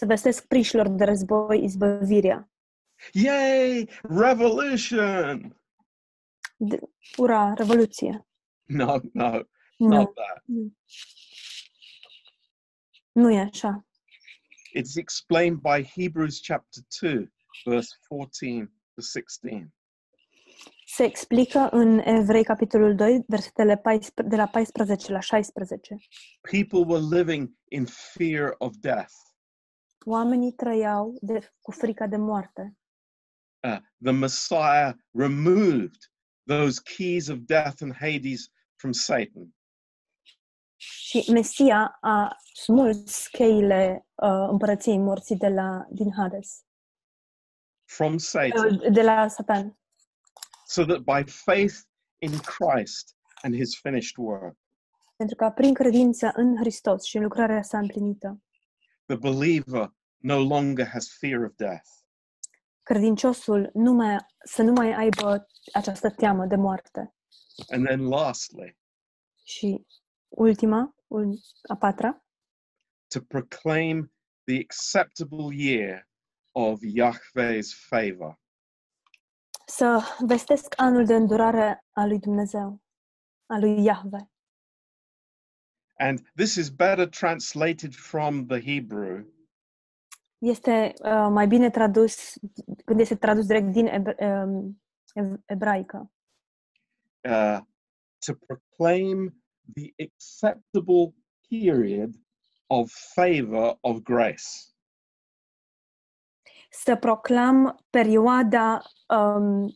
să 0.02 0.08
vestesc 0.08 0.46
prișilor 0.48 0.88
de 0.88 1.04
război 1.04 1.64
izbăvirea. 1.64 2.52
Yay! 3.12 3.90
Revolution! 4.02 5.62
De, 6.58 6.80
ura, 7.18 7.54
revoluție. 7.54 8.28
No, 8.64 9.00
no, 9.14 9.30
Nu, 9.78 9.88
not 9.88 10.14
that. 10.14 10.44
nu 13.12 13.32
e 13.32 13.40
așa. 13.40 13.86
It's 14.78 14.96
explained 14.96 15.60
by 15.60 15.84
Hebrews 15.96 16.40
chapter 16.42 16.84
2, 17.02 17.34
verse 17.66 17.96
14 18.10 18.72
to 18.94 19.02
16. 19.02 19.74
Se 20.86 21.04
explică 21.04 21.70
în 21.72 22.00
Evrei, 22.00 22.44
capitolul 22.44 22.96
2, 22.96 23.24
versetele 23.28 23.78
14, 23.78 24.36
de 24.36 24.42
la 24.42 24.48
14 24.48 25.12
la 25.12 25.20
16. 25.20 25.96
People 26.42 26.94
were 26.94 27.18
living 27.18 27.50
in 27.68 27.86
fear 27.86 28.56
of 28.58 28.74
death. 28.80 29.14
Oamenii 30.06 30.52
trăiau 30.52 31.18
de, 31.22 31.54
cu 31.62 31.72
frica 31.72 32.08
de 32.08 32.18
moarte. 32.18 32.78
Uh, 33.68 33.78
the 34.04 34.12
Messiah 34.12 34.94
removed 35.12 36.12
those 36.48 36.82
keys 36.98 37.28
of 37.28 37.38
death 37.38 37.82
and 37.82 37.94
Hades 37.94 38.52
from 38.76 38.92
Satan. 38.92 39.56
Și 40.76 41.32
Mesia 41.32 41.98
a 42.02 42.38
smuls 42.54 43.28
cheile 43.28 44.08
uh, 44.16 44.48
împărăției 44.50 44.98
morții 44.98 45.38
de 45.38 45.48
la, 45.48 45.86
din 45.90 46.12
Hades, 46.14 46.64
From 47.86 48.18
Satan, 48.18 48.74
uh, 48.74 48.92
de 48.92 49.02
la 49.02 49.28
Satan, 49.28 49.80
so 50.66 50.86
that 50.86 51.00
by 51.00 51.32
faith 51.32 51.76
in 52.18 52.32
Christ 52.38 53.16
and 53.42 53.56
his 53.56 53.80
finished 53.80 54.18
work, 54.18 54.58
pentru 55.16 55.36
că 55.36 55.52
prin 55.56 55.74
credință 55.74 56.32
în 56.36 56.58
Hristos 56.58 57.04
și 57.04 57.18
în 57.18 57.24
lucrarea 57.24 57.62
sa 57.62 57.78
împlinită, 57.78 58.42
the 59.12 59.30
believer 59.30 59.94
no 60.18 60.38
longer 60.40 60.86
has 60.86 61.18
fear 61.20 61.44
of 61.44 61.56
death. 61.56 61.88
credinciosul 62.84 63.70
nu 63.74 63.92
mai, 63.94 64.18
să 64.46 64.62
nu 64.62 64.72
mai 64.72 64.94
aibă 64.94 65.48
această 65.74 66.10
teamă 66.12 66.46
de 66.46 66.56
moarte. 66.56 67.14
And 67.70 67.86
then, 67.86 68.02
lastly, 68.08 68.78
Și 69.44 69.86
ultima, 70.30 70.96
a 71.70 71.76
patra, 71.76 72.24
to 73.08 73.20
proclaim 73.22 74.14
the 74.44 74.60
acceptable 74.60 75.56
year 75.56 76.08
of 76.52 76.80
Yahweh's 76.98 77.70
favor. 77.90 78.40
să 79.66 80.00
vestesc 80.20 80.74
anul 80.78 81.06
de 81.06 81.16
îndurare 81.16 81.86
a 81.92 82.06
lui 82.06 82.20
Dumnezeu, 82.20 82.82
a 83.46 83.58
lui 83.60 83.84
Yahweh. 83.84 84.22
And 86.02 86.20
this 86.36 86.56
is 86.58 86.70
better 86.72 87.06
translated 87.10 87.94
from 87.96 88.46
the 88.48 88.60
Hebrew 88.60 89.24
Este 90.38 90.94
uh, 91.04 91.28
mai 91.30 91.48
bine 91.48 91.70
tradus, 91.70 92.34
când 92.86 93.00
este 93.00 93.16
tradus 93.16 93.46
direct 93.46 93.72
din 93.72 94.16
um, 94.20 94.82
ebraică, 95.46 96.12
uh, 97.30 97.60
to 98.26 98.34
proclaim 98.48 99.44
the 99.74 99.94
acceptable 100.04 101.14
period 101.50 102.16
of 102.68 102.92
favor 103.14 103.78
of 103.82 104.00
grace. 104.02 104.48
să 106.74 106.96
proclam 106.96 107.86
perioada 107.90 108.82
um, 109.08 109.76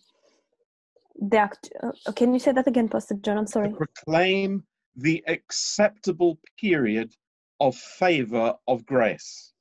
de 1.14 1.38
act- 1.38 1.70
uh, 1.84 2.14
Can 2.14 2.28
you 2.28 2.38
say 2.40 2.54
that 2.54 2.66
again, 2.68 2.88
Pastor 2.88 3.18
John? 3.22 3.38
I'm 3.38 3.44
To 3.44 3.50
sorry. 3.52 3.70
proclaim 3.74 4.68
the 4.96 5.24
acceptable 5.28 6.40
period 6.56 7.16
of 7.60 7.76
favor 7.76 8.60
of 8.64 8.84
grace. 8.86 9.54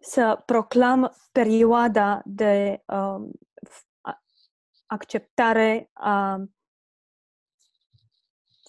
Să 0.00 0.42
proclam 0.46 1.14
perioada 1.32 2.22
de 2.24 2.82
um, 2.86 3.30
acceptare 4.86 5.90
a 5.92 6.44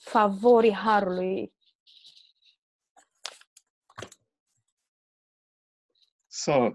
favorii 0.02 0.74
harului. 0.74 1.54
So, 6.28 6.72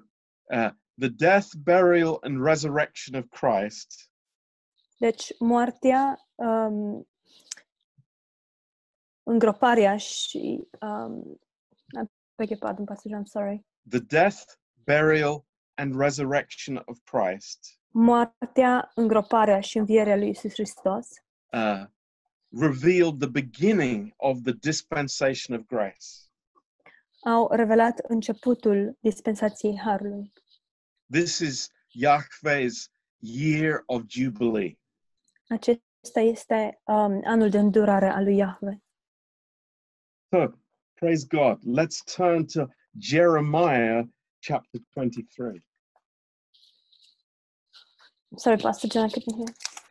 uh, 0.50 0.70
the 0.98 1.08
death, 1.08 1.54
burial, 1.54 2.18
and 2.22 2.42
resurrection 2.42 3.14
of 3.14 3.28
Christ 3.28 4.10
Deci, 5.00 5.38
moartea, 5.38 6.28
um, 6.34 7.08
îngroparea 9.30 9.96
și... 9.96 10.68
Um, 10.80 11.40
I 12.02 12.08
beg 12.36 12.48
your 12.48 12.58
pardon, 12.58 12.84
Pastor 12.84 13.10
John, 13.10 13.22
I'm 13.22 13.26
sorry. 13.26 13.64
the 13.88 13.98
death, 13.98 14.38
burial, 14.84 15.44
and 15.74 15.94
resurrection 15.96 16.82
of 16.84 16.98
Christ 17.04 17.78
Moartea, 17.92 18.90
îngroparea 18.94 19.60
și 19.60 19.78
învierea 19.78 20.16
lui 20.16 20.28
Isus 20.28 20.52
Hristos 20.52 21.08
uh, 21.52 21.84
revealed 22.48 23.18
the 23.18 23.28
beginning 23.28 24.12
of 24.16 24.38
the 24.42 24.52
dispensation 24.52 25.58
of 25.58 25.66
grace. 25.66 26.06
au 27.24 27.48
revelat 27.52 27.98
începutul 27.98 28.98
dispensației 29.00 29.78
Harului. 29.78 30.32
This 31.10 31.38
is 31.38 31.70
Yahweh's 32.06 32.90
year 33.18 33.82
of 33.86 34.02
jubilee. 34.08 34.78
Acesta 35.48 36.20
este 36.20 36.80
um, 36.84 37.20
anul 37.24 37.50
de 37.50 37.58
îndurare 37.58 38.08
al 38.08 38.24
lui 38.24 38.36
Yahweh. 38.36 38.76
So, 40.32 40.54
praise 40.96 41.24
God. 41.24 41.58
Let's 41.64 42.04
turn 42.04 42.46
to 42.48 42.68
Jeremiah 42.96 44.04
chapter 44.40 44.78
23. 44.94 45.60
Sorry, 48.36 48.56
Pastor 48.56 48.86
John, 48.86 49.06
I 49.06 49.08
couldn't 49.08 49.36
hear. 49.36 49.46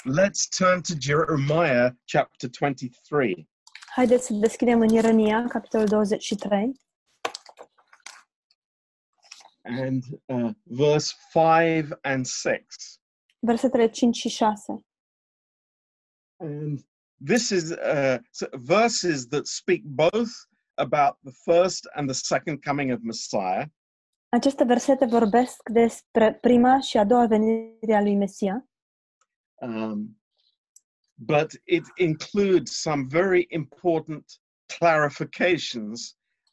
Let's 0.06 0.47
turn 0.47 0.82
to 0.84 0.95
Jeremiah 0.95 1.91
chapter 2.06 2.47
23. 2.47 3.49
Haideți 3.95 4.25
să 4.25 4.34
deschidem 4.34 4.82
în 4.82 4.89
Ieremia, 4.89 5.45
capitolul 5.47 5.88
23, 5.88 6.80
and 9.63 10.04
uh, 10.25 10.52
verse 10.63 11.15
5 11.34 11.91
and 12.02 12.25
6. 12.25 12.65
versetele 13.39 13.89
5 13.89 14.15
și 14.15 14.30
6. 14.30 14.86
And 16.38 16.80
this 17.25 17.51
is 17.51 17.71
uh, 17.71 18.17
verses 18.51 19.27
that 19.27 19.47
speak 19.47 19.84
both 19.84 20.32
about 20.77 21.17
the 21.23 21.34
first 21.45 21.88
and 21.95 22.10
the 22.10 22.13
second 22.13 22.62
coming 22.62 22.91
of 22.91 22.99
Messiah, 23.01 23.65
Aceste 24.32 24.63
versete 24.63 25.05
vorbesc 25.05 25.69
despre 25.69 26.34
prima 26.34 26.79
și 26.79 26.97
a 26.97 27.03
doua 27.03 27.25
venire 27.25 27.95
a 27.95 28.01
lui 28.01 28.15
Mesia, 28.15 28.69
um, 29.62 30.19
but 31.15 31.62
it 31.63 31.84
includes 31.95 32.82
some 32.82 33.05
very 33.10 33.45
important 33.49 34.25
clarifications 34.65 35.99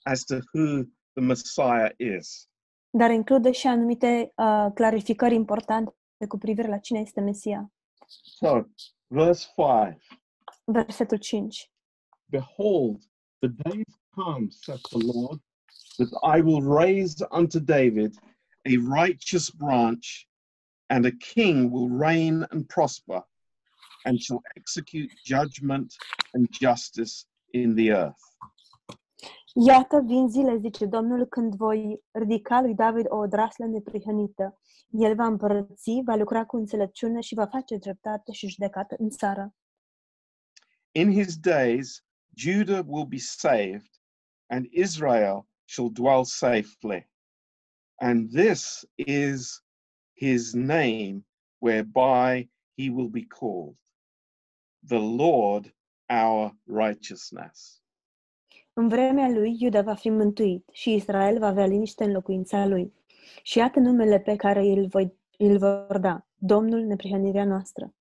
as 0.03 0.25
to 0.25 0.35
who 0.53 0.83
the 1.13 1.21
Messiah 1.21 1.91
is. 1.97 2.49
dar 2.91 3.11
include 3.11 3.51
și 3.51 3.67
anumite 3.67 4.33
uh, 4.37 4.67
clarificări 4.75 5.35
importante 5.35 5.95
cu 6.29 6.39
privire 6.39 6.69
la 6.69 6.79
cine 6.79 7.01
este 7.01 7.21
Mesia. 7.21 7.73
So, 8.23 8.63
verse 9.07 9.47
5 9.57 9.99
Versetul 10.73 11.19
5. 11.19 11.71
Behold, 12.29 13.03
the 13.41 13.49
days 13.49 13.85
come, 14.15 14.51
saith 14.51 14.83
the 14.91 14.99
Lord, 14.99 15.41
that 15.99 16.11
I 16.23 16.41
will 16.41 16.63
raise 16.63 17.23
unto 17.31 17.61
David 17.61 18.15
a 18.65 18.77
righteous 18.77 19.51
branch, 19.51 20.29
and 20.89 21.05
a 21.05 21.13
king 21.13 21.71
will 21.71 21.89
reign 21.89 22.45
and 22.51 22.67
prosper, 22.67 23.25
and 24.05 24.21
shall 24.21 24.43
execute 24.57 25.11
judgment 25.25 25.95
and 26.35 26.49
justice 26.51 27.27
in 27.53 27.75
the 27.75 27.91
earth. 27.93 28.25
Iată, 29.55 30.01
vin 30.01 30.29
zile, 30.29 30.57
zice 30.57 30.87
Domnul, 30.87 31.27
când 31.27 31.55
voi 31.55 32.01
ridica 32.11 32.61
lui 32.61 32.75
David 32.75 33.07
o 33.09 33.17
odraslă 33.17 33.67
neprihănită. 33.67 34.61
El 34.91 35.15
va 35.15 35.27
împărăți, 35.27 36.01
va 36.05 36.15
lucra 36.15 36.45
cu 36.45 36.57
înțelepciune 36.57 37.21
și 37.21 37.35
va 37.35 37.47
face 37.47 37.77
dreptate 37.77 38.33
și 38.33 38.49
judecată 38.49 38.95
în 38.99 39.11
țară. 39.11 39.55
In 40.97 41.13
his 41.13 41.37
days, 41.37 42.03
Judah 42.37 42.83
will 42.83 43.05
be 43.05 43.19
saved, 43.19 43.99
and 44.49 44.67
Israel 44.73 45.47
shall 45.67 45.91
dwell 45.91 46.25
safely. 46.25 47.05
And 48.01 48.31
this 48.33 48.83
is 48.97 49.61
his 50.15 50.55
name 50.55 51.25
whereby 51.61 52.49
he 52.77 52.89
will 52.89 53.11
be 53.11 53.25
called 53.25 53.77
the 54.85 54.99
Lord 54.99 55.71
our 56.09 56.53
righteousness. 56.67 57.83
În 58.73 58.89
vremea 58.89 59.29
lui, 59.29 59.57
Iuda 59.61 59.83
va 59.83 59.95
fi 59.95 60.11
mântuit 60.11 60.69
și 60.73 60.95
Israel 60.95 61.39
va 61.39 61.47
avea 61.47 61.67
liniște 61.67 62.05
în 62.05 62.13
locuința 62.13 62.67
lui. 62.67 62.93
Și 63.43 63.59
iată 63.59 63.81
numele 63.81 64.21
pe 64.21 64.37
care 64.37 64.61
îl, 64.61 64.87
voi, 64.87 65.19
îl 65.39 65.59
vor 65.59 65.99
da, 65.99 66.27
Domnul 66.35 66.81
neprihănirea 66.81 67.45
noastră. 67.45 67.95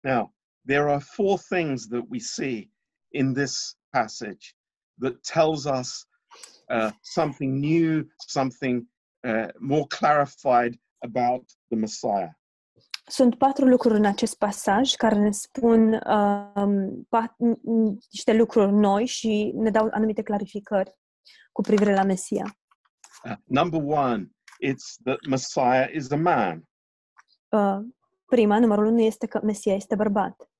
Now, 0.00 0.35
there 0.66 0.88
are 0.88 1.00
four 1.00 1.38
things 1.38 1.88
that 1.88 2.04
we 2.08 2.18
see 2.18 2.68
in 3.12 3.32
this 3.32 3.76
passage 3.92 4.54
that 4.98 5.22
tells 5.22 5.66
us 5.66 6.04
uh, 6.70 6.90
something 7.02 7.60
new, 7.60 8.04
something 8.26 8.86
uh, 9.26 9.48
more 9.60 9.86
clarified 9.88 10.76
about 11.02 11.44
the 11.70 11.76
Messiah. 11.76 12.30
Sunt 13.08 13.34
patru 13.34 13.66
lucruri 13.66 13.96
în 13.96 14.04
acest 14.04 14.38
pasaj 14.38 14.94
care 14.94 15.18
ne 15.18 15.30
spun 15.30 15.92
um, 15.92 17.06
pat, 17.08 17.34
niște 18.10 18.32
lucruri 18.32 18.72
noi 18.72 19.06
și 19.06 19.52
ne 19.54 19.70
dau 19.70 19.88
anumite 19.90 20.22
clarificări 20.22 20.92
cu 21.52 21.62
privire 21.62 21.94
la 21.94 22.02
Mesia. 22.02 22.56
Uh, 23.24 23.36
number 23.44 23.80
one, 23.84 24.30
it's 24.64 25.02
that 25.04 25.18
Messiah 25.28 25.94
is 25.94 26.10
a 26.10 26.16
man. 26.16 26.68
Uh, 27.48 27.78
prima, 28.26 28.58
numărul 28.58 28.86
unu, 28.86 29.00
este 29.00 29.26
că 29.26 29.40
Mesia 29.42 29.74
este 29.74 29.94
bărbat 29.94 30.50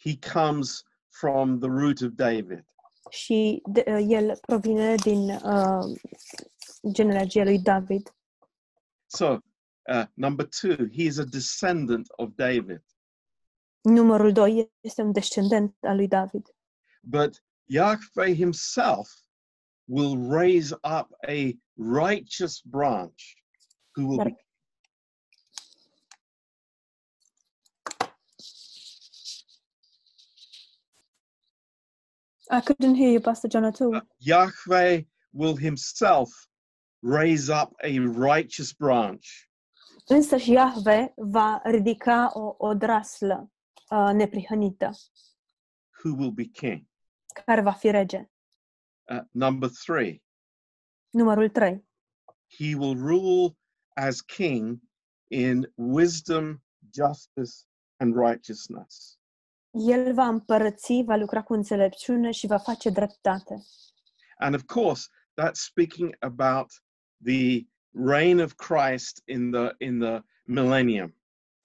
He 0.00 0.16
comes 0.16 0.84
from 1.08 1.58
the 1.58 1.68
root 1.68 2.00
of 2.02 2.10
David. 2.14 2.64
și 3.10 3.62
de, 3.64 3.84
uh, 3.86 4.06
el 4.08 4.38
provine 4.40 4.94
din 4.94 5.30
uh, 5.30 5.98
genealogia 6.92 7.44
lui 7.44 7.58
David. 7.58 8.14
So, 9.06 9.38
uh, 9.92 10.04
number 10.14 10.48
two, 10.60 10.88
he 10.92 11.02
is 11.02 11.18
a 11.18 11.24
descendant 11.24 12.06
of 12.16 12.28
David. 12.34 12.84
Numărul 13.80 14.32
doi 14.32 14.72
este 14.80 15.02
un 15.02 15.12
descendent 15.12 15.76
al 15.80 15.96
lui 15.96 16.08
David. 16.08 16.46
But 17.02 17.42
Yahweh 17.64 18.34
himself 18.34 19.08
will 19.84 20.16
raise 20.28 20.72
up 20.72 21.08
a 21.28 21.58
righteous 21.74 22.60
branch 22.60 23.36
who 23.94 24.06
will 24.06 24.16
Dar- 24.16 24.26
be 24.26 24.36
I 32.50 32.60
couldn't 32.60 32.96
hear 32.96 33.10
you, 33.12 33.20
Pastor 33.20 33.48
Jonathan. 33.48 34.02
Yahweh 34.18 35.02
will 35.32 35.56
himself 35.56 36.28
raise 37.02 37.48
up 37.48 37.72
a 37.82 37.98
righteous 38.00 38.72
branch 38.72 39.26
Însă 40.06 40.36
și 40.36 40.50
Iahve 40.50 41.12
va 41.16 41.60
ridica 41.64 42.30
o 42.32 42.54
odraslă 42.58 43.50
uh, 43.90 44.10
neprihănită, 44.12 44.90
who 46.04 46.16
will 46.16 46.30
be 46.32 46.44
king. 46.44 46.86
care 47.44 47.60
va 47.60 47.72
fi 47.72 47.90
rege. 47.90 48.30
Uh, 49.10 49.20
number 49.30 49.68
three, 49.84 50.22
Numărul 51.10 51.48
3. 51.48 51.84
he 52.58 52.74
will 52.74 52.96
rule 52.96 53.56
as 53.94 54.20
king 54.20 54.80
in 55.28 55.72
wisdom, 55.74 56.62
justice, 56.94 57.64
and 57.96 58.14
righteousness. 58.16 59.18
El 59.70 60.14
va 60.14 60.26
împărăți, 60.26 61.02
va 61.04 61.16
lucra 61.16 61.42
cu 61.42 61.52
înțelepciune 61.52 62.30
și 62.30 62.46
va 62.46 62.58
face 62.58 62.90
dreptate. 62.90 63.54
And 64.38 64.54
of 64.54 64.62
course, 64.62 65.08
that's 65.40 65.60
speaking 65.60 66.16
about 66.18 66.66
the 67.24 67.66
reign 67.92 68.40
of 68.40 68.54
Christ 68.54 69.22
in 69.24 69.50
the 69.50 69.74
in 69.78 69.98
the 69.98 70.20
millennium. 70.44 71.14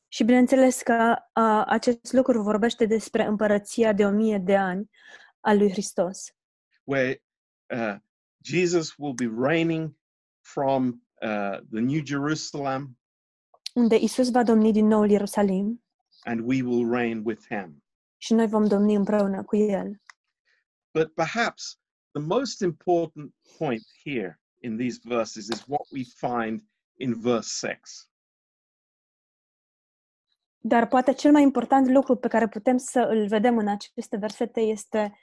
Și 0.08 0.24
bineînțeles 0.24 0.82
că 0.82 1.16
uh, 1.36 1.64
acest 1.66 2.14
lucru 2.14 2.42
vorbește 2.42 2.86
despre 2.86 3.26
împărăția 3.26 3.94
de 3.94 4.06
o 4.06 4.10
mie 4.10 4.38
de 4.38 4.56
ani 4.56 4.90
a 5.40 5.54
lui 5.54 5.72
Hristos, 5.72 6.36
where 6.84 7.24
uh, 7.74 7.96
Jesus 8.44 8.94
will 8.98 9.14
be 9.14 9.48
reigning 9.48 9.96
from 10.42 11.02
uh, 11.22 11.60
the 11.72 11.80
New 11.80 12.06
Jerusalem 12.06 12.98
unde 13.74 13.96
Isus 13.96 14.32
va 14.32 14.44
domni 14.44 14.72
din 14.72 14.88
nou 14.88 15.04
Ierusalim 15.04 15.84
and 16.24 16.42
we 16.46 16.62
will 16.62 16.90
reign 16.90 17.22
with 17.26 17.46
him. 17.48 17.84
Și 18.26 18.34
noi 18.34 18.48
vom 18.48 18.68
domni 18.68 18.96
împreună 18.96 19.44
cu 19.44 19.56
El. 19.56 20.02
But 20.94 21.14
perhaps 21.14 21.80
the 22.12 22.22
most 22.22 22.60
important 22.60 23.34
point 23.58 23.84
here 24.04 24.42
in 24.62 24.78
these 24.78 25.00
verses 25.04 25.48
is 25.48 25.64
what 25.68 25.88
we 25.92 26.04
find 26.04 26.64
in 26.98 27.22
verse 27.22 27.68
6. 27.68 28.10
Dar 30.58 30.88
poate 30.88 31.14
cel 31.14 31.32
mai 31.32 31.42
important 31.42 31.88
lucru 31.88 32.16
pe 32.16 32.28
care 32.28 32.48
putem 32.48 32.78
să 32.78 33.00
îl 33.00 33.28
vedem 33.28 33.58
în 33.58 33.68
aceste 33.68 34.18
versete 34.18 34.60
este 34.60 35.20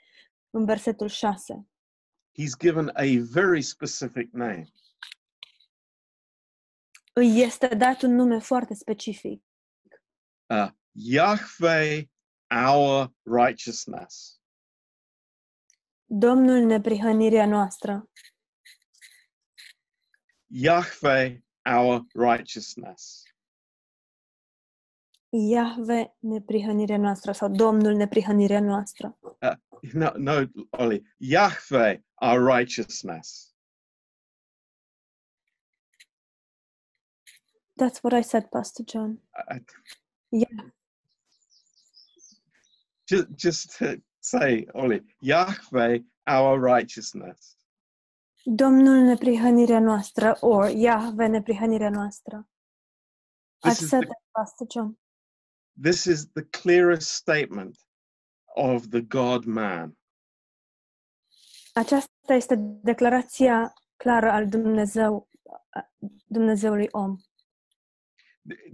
în 0.49 0.65
versetul 0.65 1.07
6. 1.07 1.67
He's 2.39 2.57
given 2.59 2.87
a 2.87 3.03
very 3.31 3.61
specific 3.61 4.31
name. 4.31 4.67
Îi 7.13 7.41
este 7.41 7.67
dat 7.67 8.01
un 8.01 8.15
nume 8.15 8.39
foarte 8.39 8.73
specific. 8.73 9.43
Uh, 10.45 10.69
Yahweh, 10.91 12.11
our 12.53 13.13
righteousness. 13.23 14.39
Domnul 16.05 16.59
neprihănirea 16.65 17.45
noastră. 17.45 18.09
Yahweh, 20.47 21.37
our 21.75 22.05
righteousness. 22.13 23.23
Iahve 25.29 26.15
neprihănirea 26.19 26.97
noastră 26.97 27.31
sau 27.31 27.49
Domnul 27.49 27.93
neprihănirea 27.93 28.59
noastră. 28.59 29.17
Uh, 29.21 29.53
no, 29.93 30.11
no, 30.17 30.45
Ollie. 30.69 31.15
Yahweh, 31.17 31.99
our 32.21 32.55
righteousness. 32.57 33.53
That's 37.81 38.01
what 38.03 38.13
I 38.13 38.21
said, 38.23 38.49
Pastor 38.49 38.85
John. 38.91 39.21
I- 39.55 39.63
Yeah. 40.29 40.71
Just, 43.05 43.27
just 43.35 43.77
to 43.77 43.95
say, 44.19 44.65
Ollie, 44.73 45.03
Yahweh, 45.21 45.99
our 46.27 46.59
righteousness. 46.59 47.57
Domnul 48.45 48.97
neprihănirea 48.97 49.79
noastră 49.79 50.37
or 50.39 50.69
Iahve 50.69 51.25
neprihănirea 51.25 51.89
noastră. 51.89 52.47
This 53.59 53.79
is, 53.79 53.87
said 53.87 54.01
the, 54.01 54.07
that, 54.07 54.21
Pastor 54.31 54.67
John. 54.73 54.99
this 55.81 56.05
is 56.05 56.27
the 56.33 56.43
clearest 56.43 57.09
statement 57.09 57.77
of 58.55 58.89
the 58.89 59.01
God 59.01 59.45
man. 59.45 59.97
Aceasta 61.73 62.33
este 62.33 62.55
declarația 62.83 63.73
clară 63.95 64.31
al 64.31 64.49
Dumnezeu, 64.49 65.29
Dumnezeului 66.25 66.87
om. 66.91 67.17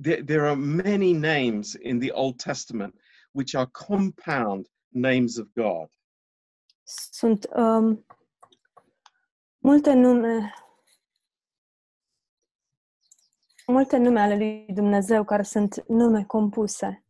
There, 0.02 0.24
there 0.24 0.48
are 0.48 0.56
many 0.56 1.14
names 1.14 1.74
in 1.82 2.00
the 2.00 2.12
Old 2.12 2.42
Testament 2.42 2.96
which 3.32 3.56
are 3.56 3.70
compound 3.88 4.68
names 4.88 5.38
of 5.38 5.48
God. 5.54 5.90
Sunt 7.12 7.48
um, 7.56 8.06
multe 9.58 9.94
nume 9.94 10.54
multe 13.68 13.98
nume 13.98 14.20
ale 14.20 14.38
lui 14.38 14.66
Dumnezeu 14.74 15.24
care 15.24 15.44
sunt 15.44 15.84
nume 15.88 16.24
compuse. 16.26 17.06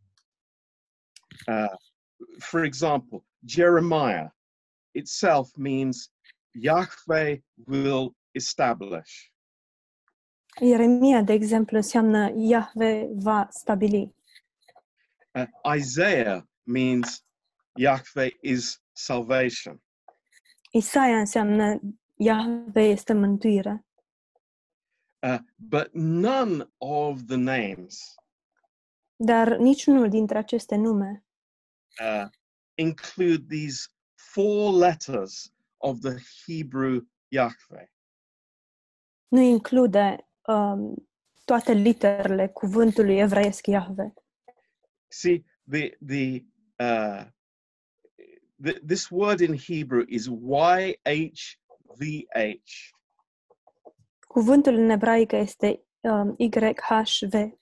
Uh, 1.48 1.78
for 2.40 2.64
example, 2.64 3.24
Jeremiah 3.46 4.30
itself 4.92 5.56
means 5.56 6.12
Yahweh 6.52 7.42
will 7.68 8.16
establish. 8.32 9.32
Ieremia, 10.62 11.22
de 11.22 11.34
exemplu, 11.34 11.76
înseamnă 11.78 12.32
Iahve 12.36 13.10
va 13.14 13.48
stabili. 13.50 14.16
Uh, 15.32 15.76
Isaiah 15.76 16.44
means 16.64 17.24
Yahweh 17.76 18.30
is 18.42 18.82
salvation. 18.92 19.82
Isaia 20.72 21.18
înseamnă 21.20 21.80
Iahve 22.16 22.82
este 22.82 23.14
mântuire. 23.14 23.86
Uh, 25.22 25.38
but 25.56 25.90
none 25.94 26.70
of 26.78 27.22
the 27.26 27.36
names 27.36 28.14
Dar 29.16 29.58
niciunul 29.58 30.10
dintre 30.10 30.38
aceste 30.38 30.76
nume 30.76 31.26
uh, 32.02 32.28
include 32.76 33.46
these 33.50 33.88
four 34.16 34.74
letters 34.74 35.54
of 35.78 36.00
the 36.00 36.16
Hebrew 36.46 37.02
Yahweh. 37.28 37.88
nu 39.28 39.42
include 39.42 40.30
um, 40.48 41.08
toate 41.46 41.74
literele 41.74 42.48
cuvântului 42.48 43.18
evreiesc 43.18 43.68
Iahve. 43.68 44.14
See, 45.12 45.44
the 45.68 45.94
the 46.02 46.44
uh, 46.80 47.26
th- 48.64 48.82
this 48.84 49.12
word 49.12 49.42
in 49.42 49.54
Hebrew 49.54 50.06
is 50.08 50.28
YHVH. 50.30 50.96
Cuvântul 54.28 54.74
în 54.74 54.90
ebraică 54.90 55.36
este 55.36 55.84
um, 56.02 56.36
YHVH. 56.38 57.54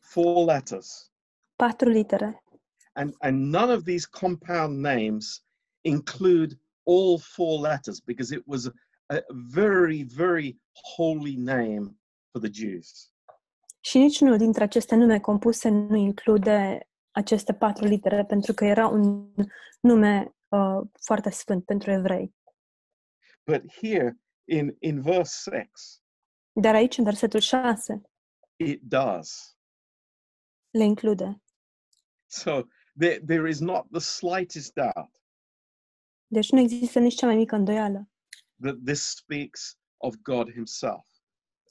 Four 0.00 0.44
letters, 0.46 1.10
Patru 1.56 1.88
litere. 1.88 2.42
and 2.94 3.14
and 3.20 3.50
none 3.50 3.72
of 3.72 3.84
these 3.84 4.06
compound 4.06 4.78
names 4.80 5.42
include 5.82 6.58
all 6.84 7.18
four 7.18 7.58
letters 7.60 8.00
because 8.00 8.30
it 8.36 8.42
was 8.46 8.70
a 9.10 9.20
very 9.54 10.02
very 10.04 10.56
holy 10.96 11.36
name 11.36 11.98
for 12.32 12.40
the 12.40 12.48
Jews. 12.50 13.10
Și 13.86 13.98
niciunul 13.98 14.36
dintre 14.36 14.62
aceste 14.62 14.94
nume 14.94 15.20
compuse 15.20 15.68
nu 15.68 15.96
include 15.96 16.88
aceste 17.10 17.54
patru 17.54 17.84
litere, 17.84 18.24
pentru 18.24 18.52
că 18.52 18.64
era 18.64 18.88
un 18.88 19.32
nume 19.80 20.34
uh, 20.48 20.88
foarte 21.00 21.30
sfânt 21.30 21.64
pentru 21.64 21.90
evrei. 21.90 22.34
But 23.44 23.72
here 23.72 24.18
in 24.44 24.76
in 24.78 25.00
verse 25.00 25.50
six, 25.50 26.02
Dar 26.52 26.74
aici, 26.74 26.98
în 26.98 27.04
versetul 27.04 27.40
6, 27.40 28.02
it 28.56 28.82
does. 28.82 29.56
le 30.70 30.84
include. 30.84 31.42
So 32.26 32.62
there, 32.98 33.20
there 33.26 33.48
is 33.48 33.58
not 33.58 33.86
the 33.90 34.00
slightest 34.00 34.72
doubt 34.74 35.10
Deci 36.26 36.50
nu 36.50 36.60
există 36.60 36.98
nici 36.98 37.14
cea 37.14 37.26
mai 37.26 37.36
mică 37.36 37.54
îndoială 37.54 38.10
that 38.60 38.76
this 38.84 39.02
speaks 39.02 39.78
of 39.96 40.14
God 40.22 40.52
Himself. 40.52 41.15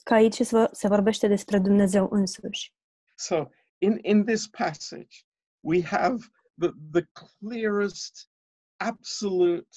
Că 0.06 0.14
aici 0.14 0.34
se 0.34 0.56
vor- 0.56 0.70
se 0.72 0.88
vorbește 0.88 1.26
despre 1.26 1.58
Dumnezeu 1.58 2.08
însuși. 2.10 2.72
So 3.14 3.44
in, 3.78 3.98
in 4.02 4.24
this 4.24 4.46
passage, 4.46 5.24
we 5.60 5.82
have 5.82 6.16
the, 6.60 6.70
the 6.92 7.02
clearest, 7.12 8.30
absolute 8.76 9.68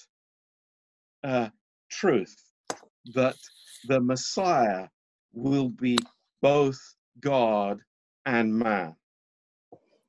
uh, 1.28 1.48
truth 2.00 2.34
that 3.14 3.38
the 3.88 4.00
Messiah 4.00 4.88
will 5.30 5.70
be 5.70 5.96
both 6.40 6.78
God 7.20 7.82
and 8.22 8.54
man. 8.54 9.00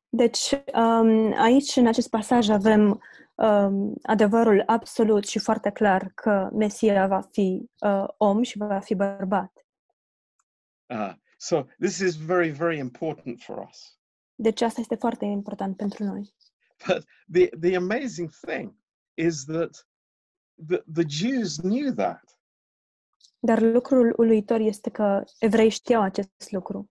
Deci, 0.09 0.53
um, 0.75 1.33
aici, 1.39 1.77
în 1.77 1.87
acest 1.87 2.09
pasaj, 2.09 2.49
avem 2.49 3.03
um, 3.35 3.95
adevărul 4.03 4.63
absolut 4.67 5.27
și 5.27 5.39
foarte 5.39 5.71
clar 5.71 6.13
că 6.15 6.49
Mesia 6.53 7.07
va 7.07 7.21
fi 7.21 7.71
uh, 7.79 8.05
om 8.17 8.43
și 8.43 8.59
va 8.59 8.81
fi 8.81 8.95
bărbat. 8.95 9.53
Uh, 10.91 11.15
so 11.39 11.69
this 11.79 12.01
is 12.01 12.17
very, 12.17 12.51
very 12.51 12.79
important 12.79 13.41
for 13.41 13.69
us. 13.69 13.99
Deci 14.35 14.61
asta 14.61 14.81
este 14.81 14.95
foarte 14.95 15.25
important 15.25 15.77
pentru 15.77 16.05
noi. 16.05 16.35
But 16.87 17.05
the, 17.33 17.49
the 17.61 17.77
amazing 17.77 18.31
thing 18.47 18.75
is 19.15 19.45
that 19.45 19.87
the, 20.67 20.83
the 20.93 21.05
Jews 21.07 21.57
knew 21.57 21.95
that. 21.95 22.39
Dar 23.39 23.61
lucrul 23.61 24.15
uluitor 24.17 24.61
este 24.61 24.91
că 24.91 25.25
evrei 25.39 25.69
știau 25.69 26.03
acest 26.03 26.51
lucru. 26.51 26.91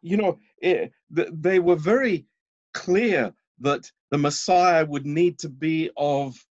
You 0.00 0.18
know, 0.18 0.38
it, 0.58 0.92
th- 1.14 1.30
they 1.40 1.58
were 1.58 1.80
very 1.80 2.28
clear 2.70 3.34
that 3.62 3.94
the 4.08 4.16
Messiah 4.16 4.86
would 4.86 5.04
need 5.04 5.38
to 5.40 5.48
be 5.48 5.90
of 5.94 6.46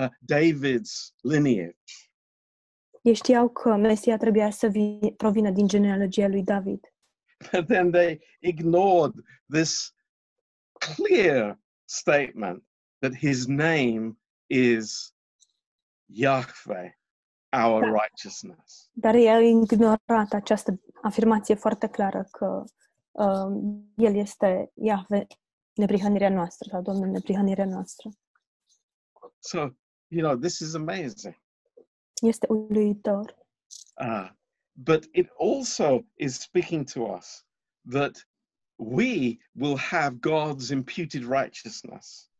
uh, 0.00 0.08
David's 0.20 1.14
lineage. 1.22 2.07
Ei 3.08 3.14
știau 3.14 3.48
că 3.48 3.76
Mesia 3.76 4.16
trebuia 4.16 4.50
să 4.50 4.66
vi- 4.66 5.12
provină 5.16 5.50
din 5.50 5.66
genealogia 5.66 6.28
lui 6.28 6.42
David. 6.42 6.80
But 7.52 7.66
then 7.66 7.90
they 7.90 8.20
ignored 8.40 9.12
this 9.52 9.94
clear 10.96 11.58
statement 11.84 12.64
that 12.98 13.14
his 13.16 13.46
name 13.46 14.18
is 14.46 15.14
Yahweh, 16.06 16.90
our 17.66 17.82
Yeah. 17.84 17.94
righteousness. 18.02 18.90
Dar 18.92 19.14
ei 19.14 19.30
au 19.34 19.40
ignorat 19.40 20.32
această 20.32 20.80
afirmație 21.02 21.54
foarte 21.54 21.86
clară 21.88 22.28
că 22.30 22.64
um, 23.10 23.92
El 23.96 24.14
este 24.16 24.70
Iahve, 24.74 25.26
neprihănirea 25.74 26.30
noastră, 26.30 26.68
sau 26.70 26.82
Domnul 26.82 27.08
neprihănirea 27.08 27.66
noastră. 27.66 28.10
So, 29.38 29.58
you 30.08 30.22
know, 30.28 30.36
this 30.36 30.58
is 30.58 30.74
amazing. 30.74 31.34
Este 32.20 32.46
uluitor. 32.48 33.36
Uh, 34.00 34.28
but 34.72 35.08
it 35.12 35.28
also 35.38 36.04
is 36.14 36.40
speaking 36.40 36.84
to 36.92 37.16
us 37.16 37.46
that 37.90 38.26
we 38.76 39.38
will 39.54 39.76
have 39.76 40.20
God's 40.20 40.70
imputed 40.70 41.22
righteousness. 41.22 42.30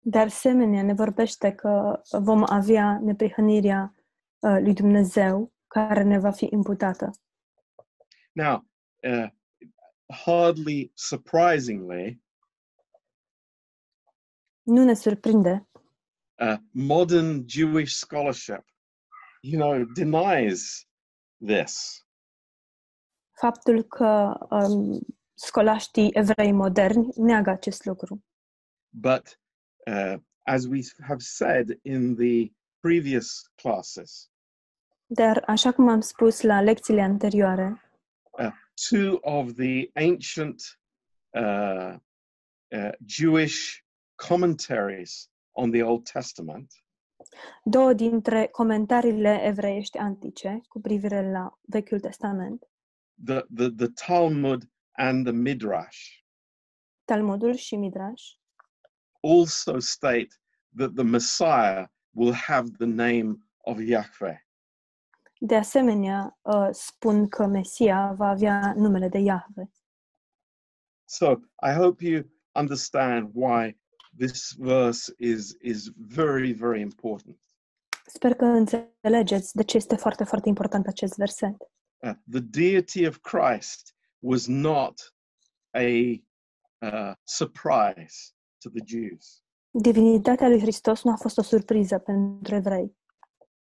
De 0.00 0.18
asemenea, 0.18 0.82
ne 0.82 0.94
vorbește 0.94 1.52
că 1.52 2.00
vom 2.18 2.44
avea 2.46 2.98
neprihănirea 3.02 3.94
uh, 4.38 4.56
lui 4.60 4.74
Dumnezeu 4.74 5.52
care 5.66 6.02
ne 6.02 6.18
va 6.18 6.30
fi 6.30 6.48
imputată. 6.50 7.10
Now, 8.32 8.64
uh, 9.02 9.28
hardly 10.06 10.90
surprisingly, 10.94 12.22
Nu 14.68 14.84
ne 14.84 14.94
surprinde 14.94 15.68
uh, 16.40 16.56
modern 16.70 17.48
Jewish 17.48 17.92
scholarship, 17.92 18.64
you 19.40 19.60
know, 19.60 19.84
denies 19.84 20.88
this. 21.46 22.02
faptul 23.40 23.82
că 23.82 24.38
um, 24.50 25.00
scolaștii 25.34 26.10
evrei 26.12 26.52
moderni 26.52 27.08
neagă 27.16 27.50
acest 27.50 27.84
lucru. 27.84 28.24
But 28.88 29.40
uh, 29.86 30.14
as 30.44 30.64
we 30.66 30.80
have 31.06 31.20
said 31.20 31.78
in 31.82 32.16
the 32.16 32.52
previous 32.80 33.52
classes, 33.54 34.30
Dar, 35.10 35.42
așa 35.46 35.72
cum 35.72 35.88
am 35.88 36.00
spus 36.00 36.40
la 36.40 36.60
lecțiile 36.60 37.02
anterioare, 37.02 37.82
two 38.90 39.18
of 39.22 39.54
the 39.54 39.90
ancient 39.94 40.80
uh, 41.30 41.94
uh, 42.68 42.92
Jewish 43.06 43.82
commentaries 44.14 45.30
on 45.52 45.70
the 45.70 45.82
Old 45.82 46.04
Testament 46.04 46.72
două 47.64 47.92
dintre 47.92 48.46
comentariile 48.46 49.40
evreiești 49.42 49.98
antice 49.98 50.60
cu 50.68 50.80
privire 50.80 51.30
la 51.30 51.58
Vechiul 51.60 52.00
Testament, 52.00 52.68
the, 53.24 53.40
the, 53.54 53.68
the 53.70 53.88
Talmud 54.06 54.70
and 54.92 55.24
the 55.24 55.34
Midrash 55.34 55.98
Talmudul 57.04 57.54
și 57.54 57.76
Midrash, 57.76 58.24
also 59.20 59.78
state 59.78 60.28
that 60.76 60.94
the 60.94 61.04
Messiah 61.04 61.86
will 62.10 62.34
have 62.34 62.68
the 62.78 62.86
name 62.86 63.36
of 63.58 63.78
Yahweh. 63.78 64.46
de 65.38 65.56
asemenea 65.56 66.38
uh, 66.40 66.68
spun 66.70 67.28
că 67.28 67.46
Mesia 67.46 68.12
va 68.12 68.28
avea 68.28 68.72
numele 68.76 69.08
de 69.08 69.18
Iahve. 69.18 69.70
So 71.04 71.30
I 71.66 71.72
hope 71.76 72.04
you 72.04 72.22
understand 72.54 73.30
why 73.34 73.78
this 74.18 74.54
verse 74.58 75.14
is, 75.18 75.56
is 75.60 75.90
very, 75.96 76.52
very 76.52 76.80
important. 76.80 77.36
Sper 78.06 78.34
că 78.34 78.44
înțelegeți 78.44 79.54
de 79.54 79.64
ce 79.64 79.76
este 79.76 79.96
foarte, 79.96 80.24
foarte 80.24 80.48
important 80.48 80.86
acest 80.86 81.16
verset. 81.16 81.56
Uh, 81.98 82.12
the 82.30 82.40
deity 82.40 83.06
of 83.06 83.18
Christ 83.18 83.94
was 84.18 84.46
not 84.46 85.14
a 85.70 86.20
uh, 86.78 87.12
surprise 87.24 88.32
to 88.58 88.70
the 88.70 88.82
Jews. 88.84 89.42
Divinitatea 89.70 90.48
lui 90.48 90.60
Hristos 90.60 91.02
nu 91.04 91.12
a 91.12 91.16
fost 91.16 91.38
o 91.38 91.42
surpriză 91.42 91.98
pentru 91.98 92.54
evrei. 92.54 92.96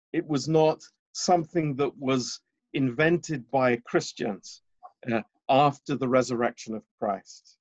It 0.10 0.24
was 0.28 0.46
not 0.46 0.84
something 1.12 1.76
that 1.76 1.94
was 1.98 2.44
invented 2.70 3.46
by 3.50 3.82
Christians 3.82 4.64
uh, 5.12 5.22
after 5.46 5.98
the 5.98 6.08
resurrection 6.08 6.76
of 6.76 6.84
Christ. 6.98 7.61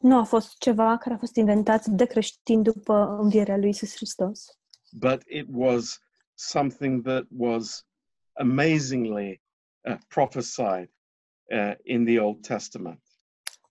Nu 0.00 0.18
a 0.18 0.24
fost 0.24 0.58
ceva 0.58 0.96
care 0.96 1.14
a 1.14 1.18
fost 1.18 1.36
inventat 1.36 1.86
de 1.86 2.04
creștini 2.04 2.62
după 2.62 3.16
învierea 3.20 3.56
lui 3.56 3.68
Isus 3.68 3.94
Hristos, 3.94 4.58
but 4.92 5.22
it 5.26 5.46
was 5.52 6.00
something 6.34 7.02
that 7.02 7.24
was 7.36 7.86
amazingly 8.32 9.42
uh, 9.80 9.96
prophesied 10.08 10.90
uh, 11.44 11.72
in 11.82 12.04
the 12.04 12.20
Old 12.20 12.46
Testament. 12.46 13.02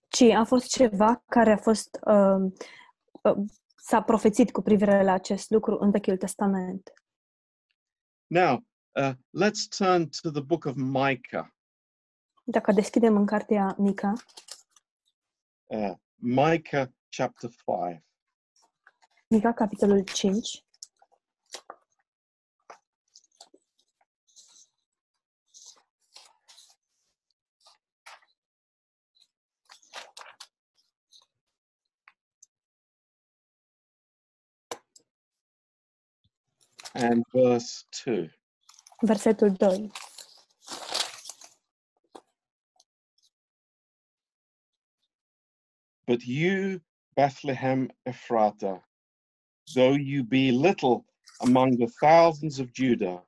ci 0.08 0.22
a 0.22 0.44
fost 0.44 0.66
ceva 0.66 1.22
care 1.28 1.52
a 1.52 1.56
fost 1.56 1.98
uh, 2.06 2.52
uh, 3.22 3.44
s-a 3.76 4.02
profețit 4.02 4.50
cu 4.50 4.62
privire 4.62 5.02
la 5.02 5.12
acest 5.12 5.50
lucru 5.50 5.78
în 5.80 5.90
Vechiul 5.90 6.16
Testament. 6.16 6.92
Now, 8.26 8.64
uh, 8.90 9.12
let's 9.44 9.76
turn 9.76 10.08
to 10.22 10.30
the 10.30 10.42
book 10.42 10.64
of 10.64 10.74
Micah. 10.76 11.46
Dacă 12.44 12.72
deschidem 12.72 13.16
în 13.16 13.26
cartea 13.26 13.74
Mica, 13.78 14.12
Uh, 15.72 15.94
Micah 16.20 16.90
chapter 17.12 17.48
5. 17.48 17.96
Mica, 19.30 19.54
capitolul 19.54 20.02
5, 20.04 20.62
and 36.94 37.24
verse 37.32 37.84
2. 37.92 38.28
versetul 39.02 39.56
2. 39.56 39.88
But 46.10 46.26
you, 46.26 46.80
Bethlehem 47.14 47.88
Ephratah, 48.04 48.82
though 49.76 49.92
you 49.92 50.24
be 50.24 50.50
little 50.50 51.06
among 51.40 51.76
the 51.76 51.86
thousands 52.00 52.58
of 52.58 52.72
Judah, 52.72 53.22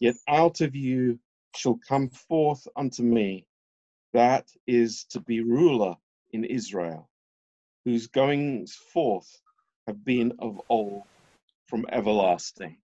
yet 0.00 0.14
out 0.26 0.62
of 0.62 0.74
you 0.74 1.20
shall 1.54 1.78
come 1.86 2.08
forth 2.08 2.66
unto 2.74 3.02
me 3.02 3.46
that 4.14 4.48
is 4.66 5.04
to 5.10 5.20
be 5.20 5.42
ruler 5.42 5.96
in 6.32 6.44
Israel, 6.46 7.10
whose 7.84 8.06
goings 8.06 8.74
forth 8.74 9.42
have 9.86 10.02
been 10.06 10.32
of 10.38 10.62
old 10.70 11.02
from 11.66 11.84
everlasting. 11.90 12.78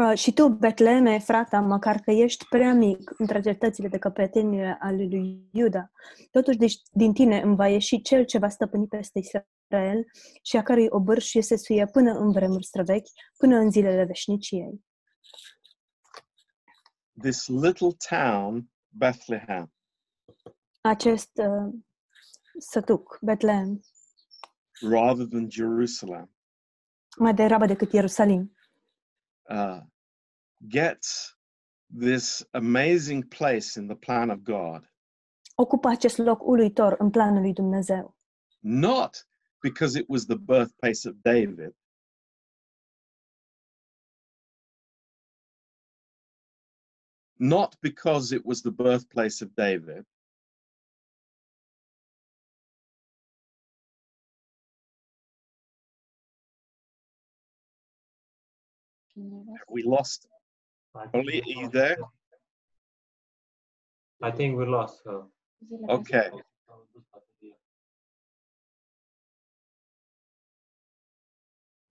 Uh, 0.00 0.18
și 0.18 0.32
tu, 0.32 0.48
Betleme, 0.48 1.18
frata, 1.18 1.60
măcar 1.60 1.96
că 1.96 2.10
ești 2.10 2.46
prea 2.48 2.74
mic 2.74 3.12
între 3.18 3.40
cetățile 3.40 3.88
de 3.88 3.98
căpetenie 3.98 4.76
ale 4.80 5.04
lui 5.04 5.48
Iuda, 5.52 5.90
totuși 6.30 6.56
deci, 6.56 6.74
din 6.90 7.12
tine 7.12 7.40
îmi 7.40 7.56
va 7.56 7.68
ieși 7.68 8.00
cel 8.00 8.24
ce 8.24 8.38
va 8.38 8.48
stăpâni 8.48 8.86
peste 8.86 9.18
Israel 9.18 10.04
și 10.42 10.56
a 10.56 10.62
cărui 10.62 10.86
obârș 10.88 11.34
este 11.34 11.56
suie 11.56 11.86
până 11.86 12.12
în 12.12 12.32
vremuri 12.32 12.64
străvechi, 12.64 13.08
până 13.36 13.56
în 13.56 13.70
zilele 13.70 14.04
veșniciei. 14.04 14.84
This 17.22 17.46
little 17.46 17.90
town, 18.08 18.70
Bethlehem, 18.88 19.72
Acest 20.80 21.30
uh, 21.34 21.74
sătuc, 22.58 23.18
Betlehem, 23.20 23.80
rather 24.80 25.26
than 25.26 25.50
Jerusalem, 25.50 26.30
mai 27.18 27.34
degrabă 27.34 27.66
decât 27.66 27.92
Ierusalim, 27.92 28.54
uh, 29.42 29.88
gets 30.68 31.36
this 31.98 32.44
amazing 32.52 33.22
place 33.28 33.76
in 33.76 33.86
the 33.86 33.96
plan 33.96 34.30
of 34.30 34.38
God, 34.42 34.88
ocupă 35.54 35.88
acest 35.88 36.18
loc 36.18 36.42
uluitor 36.46 36.94
în 36.98 37.10
planul 37.10 37.40
lui 37.40 37.52
Dumnezeu. 37.52 38.16
not 38.62 39.26
because 39.62 39.98
it 39.98 40.06
was 40.08 40.24
the 40.26 40.36
birthplace 40.36 41.08
of 41.08 41.14
David, 41.22 41.74
not 47.38 47.76
because 47.80 48.34
it 48.34 48.44
was 48.44 48.60
the 48.60 48.70
birthplace 48.70 49.44
of 49.44 49.54
David, 49.54 50.06
we 59.68 59.82
lost. 59.82 60.26
I 60.94 61.06
think 61.06 61.24
Oli, 61.26 61.42
we 61.46 61.54
lost 61.62 61.72
there? 61.72 61.96
her. 61.96 62.04
I 64.22 64.30
think 64.30 64.58
we 64.58 64.66
lost 64.66 65.00
her. 65.06 65.22
Okay. 65.88 66.30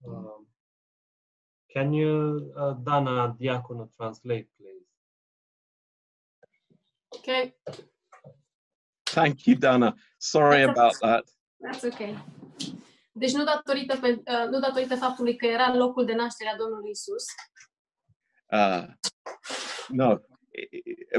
Um, 0.06 0.46
can 1.72 1.92
you, 1.92 2.52
uh, 2.56 2.72
Dana 2.72 3.36
Diaconu, 3.40 3.88
translate, 3.96 4.48
please? 4.58 4.86
Okay, 7.16 7.52
Thank 9.06 9.46
you, 9.46 9.56
Dana. 9.56 9.94
Sorry 10.18 10.58
That's 10.64 10.70
about 10.78 10.94
that. 11.02 11.24
that's 11.60 11.84
okay. 11.84 12.16
Deci 13.12 13.32
nu 13.32 13.44
datorită, 13.44 13.96
pe, 14.00 14.08
uh, 14.26 14.48
nu 14.50 14.58
datorită 14.60 14.96
faptului 14.96 15.36
că 15.36 15.46
era 15.46 15.74
locul 15.74 16.04
de 16.04 16.14
naștere 16.14 16.50
a 16.50 16.56
Domnului 16.56 16.90
Isus, 16.90 17.24
Uh, 18.52 18.86
no, 19.90 20.18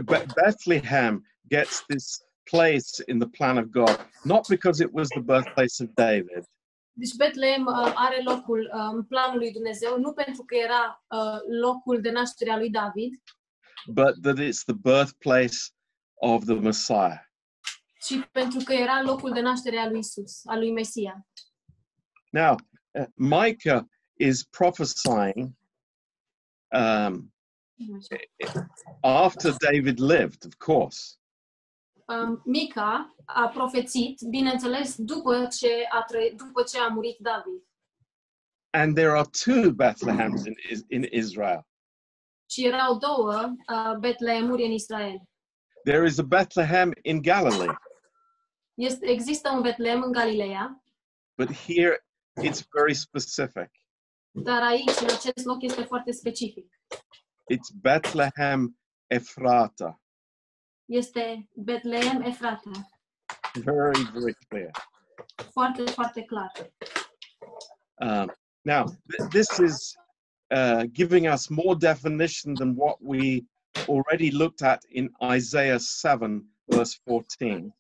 Be- 0.06 0.28
Bethlehem 0.36 1.24
gets 1.50 1.84
this 1.90 2.22
place 2.50 3.00
in 3.08 3.20
the 3.20 3.28
plan 3.28 3.58
of 3.58 3.72
God, 3.72 3.98
not 4.26 4.46
because 4.50 4.82
it 4.82 4.92
was 4.94 5.10
the 5.10 5.22
birthplace 5.22 5.80
of 5.80 5.94
David, 5.96 6.46
deci 6.94 7.16
Betlehem 7.16 7.66
uh, 7.66 7.94
are 7.96 8.22
locul 8.24 8.72
uh, 8.74 8.90
în 8.94 9.04
planul 9.04 9.38
lui 9.38 9.52
Dumnezeu, 9.52 10.00
nu 10.00 10.14
pentru 10.14 10.44
că 10.44 10.56
era 10.56 11.04
uh, 11.08 11.40
locul 11.62 12.02
de 12.02 12.12
naștere 12.12 12.52
a 12.52 12.58
lui 12.58 12.70
David, 12.70 13.14
but 13.88 14.22
that 14.22 14.38
it's 14.38 14.64
the 14.66 14.76
birthplace 14.76 15.58
of 16.16 16.44
the 16.46 16.54
Messiah. 16.54 17.20
ci 18.02 18.30
pentru 18.32 18.60
că 18.64 18.74
era 18.74 19.02
locul 19.02 19.34
de 19.34 19.40
naștere 19.40 19.78
a 19.78 19.90
lui 19.90 20.00
Isus, 20.00 20.46
a 20.46 20.56
lui 20.58 20.72
Mesia. 20.72 21.28
Now, 22.30 22.56
uh, 22.92 23.06
Micah 23.16 23.84
is 24.18 24.44
prophesying 24.44 25.56
um, 26.72 27.32
after 29.04 29.52
David 29.72 30.00
lived, 30.00 30.46
of 30.46 30.58
course. 30.58 31.18
Um, 32.08 32.42
Mica 32.46 33.16
a 33.26 33.48
profețit, 33.48 34.22
bineînțeles, 34.30 34.96
după 34.98 35.48
ce 35.60 35.88
a, 35.92 36.04
trăi, 36.04 36.34
după 36.38 36.64
ce 36.64 36.80
a 36.80 36.88
murit 36.88 37.18
David. 37.20 37.64
And 38.74 38.96
there 38.96 39.12
are 39.12 39.30
two 39.46 39.72
Bethlehems 39.72 40.46
in, 40.46 40.56
in 40.88 41.08
Israel. 41.12 41.68
Și 42.50 42.66
erau 42.66 42.98
două 42.98 43.54
uh, 43.74 43.98
Betlehemuri 44.00 44.66
în 44.66 44.72
Israel. 44.72 45.22
There 45.84 46.06
is 46.06 46.18
a 46.18 46.24
Bethlehem 46.24 46.92
in 47.02 47.22
Galilee, 47.22 47.78
Este, 48.74 49.10
există 49.10 49.50
un 49.50 49.62
Betlehem 49.62 50.02
în 50.02 50.12
Galileea, 50.12 50.84
but 51.38 51.52
here 51.52 52.06
it's 52.40 52.64
very 52.72 52.94
specific. 52.94 53.70
Dar 54.32 54.62
aici, 54.62 55.00
în 55.00 55.08
acest 55.12 55.46
loc, 55.46 55.62
este 55.62 55.82
foarte 55.82 56.12
specific. 56.12 56.66
It's 57.54 57.82
Bethlehem 57.82 58.80
Ephrata. 59.08 60.02
Este 60.86 61.48
Betlehem 61.56 62.22
Efrata. 62.22 62.72
Very, 63.54 64.04
very 64.14 64.36
clear. 64.48 64.72
Foarte, 65.52 65.84
foarte 65.84 66.24
clar. 66.24 66.52
Um, 67.96 68.34
now, 68.62 68.86
th- 68.86 69.28
this 69.30 69.58
is 69.58 69.96
uh, 70.50 70.84
giving 70.92 71.34
us 71.34 71.48
more 71.48 71.76
definition 71.76 72.54
than 72.54 72.74
what 72.76 72.98
we 73.00 73.46
already 73.88 74.32
looked 74.32 74.62
at 74.62 74.84
in 74.90 75.10
Isaiah 75.36 75.80
7, 75.80 76.44
verse 76.66 76.98
14. 77.04 77.76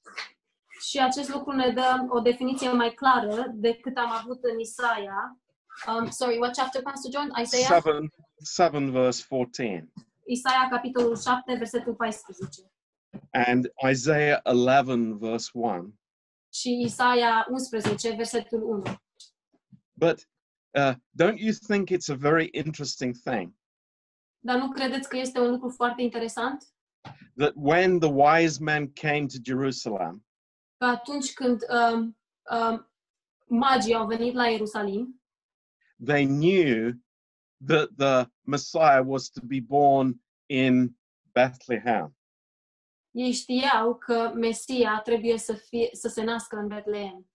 Și 0.80 1.00
acest 1.00 1.30
lucru 1.30 1.52
ne 1.52 1.72
dă 1.72 2.06
o 2.10 2.20
definiție 2.20 2.72
mai 2.72 2.92
clară 2.94 3.46
decât 3.54 3.98
am 3.98 4.12
avut 4.12 4.44
în 4.44 4.60
Isaia. 4.60 5.40
Um, 5.88 6.12
sorry, 6.12 6.38
what 6.38 6.54
chapter, 6.54 6.82
Pastor 6.82 7.10
John? 7.12 7.32
Isaiah? 7.42 7.67
7, 7.67 8.10
7 8.44 8.92
verse 8.92 9.22
14. 9.22 9.92
Isaia, 10.26 10.67
capitolul 10.69 11.15
7, 11.15 11.56
versetul 11.58 11.96
14. 11.96 12.72
And 13.32 13.67
Isaiah 13.90 14.42
11, 14.46 15.17
verse 15.19 15.50
1. 15.54 15.94
Și 16.54 16.82
Isaia 16.86 17.46
11, 17.50 18.15
versetul 18.15 18.63
1. 18.63 18.84
But 19.94 20.28
uh, 20.78 20.94
don't 21.15 21.38
you 21.40 21.54
think 21.54 21.90
it's 21.90 22.10
a 22.10 22.15
very 22.15 22.50
interesting 22.54 23.15
thing 23.24 23.54
Dar 24.40 24.58
nu 24.58 24.69
credeți 24.69 25.10
că 25.10 25.17
este 25.17 25.40
un 25.40 25.50
lucru 25.50 25.69
foarte 25.69 26.02
interesant? 26.02 26.63
that 27.36 27.54
when 27.56 28.00
the 28.00 28.10
wise 28.10 28.60
men 28.63 28.92
came 28.94 29.28
to 29.28 29.38
Jerusalem, 29.44 30.26
Că 30.78 30.86
atunci 30.86 31.34
când 31.34 31.60
um, 31.69 32.17
um, 32.52 32.92
magii 33.48 33.94
au 33.94 34.08
venit 34.08 34.34
la 34.34 34.48
Ierusalim, 34.48 35.21
they 36.02 36.25
knew 36.25 36.93
that 37.62 37.89
the 37.97 38.27
Messiah 38.45 39.04
was 39.04 39.29
to 39.29 39.41
be 39.41 39.60
born 39.60 40.19
in 40.49 40.95
Bethlehem. 41.33 42.15
ei 43.12 43.31
știau 43.31 43.95
că 43.95 44.31
Mesia 44.35 45.02
trebuie 45.04 45.37
să, 45.37 45.54
fie, 45.54 45.89
să 45.91 46.08
se 46.08 46.23
nască 46.23 46.56
în 46.56 46.67
Betlehem. 46.67 47.29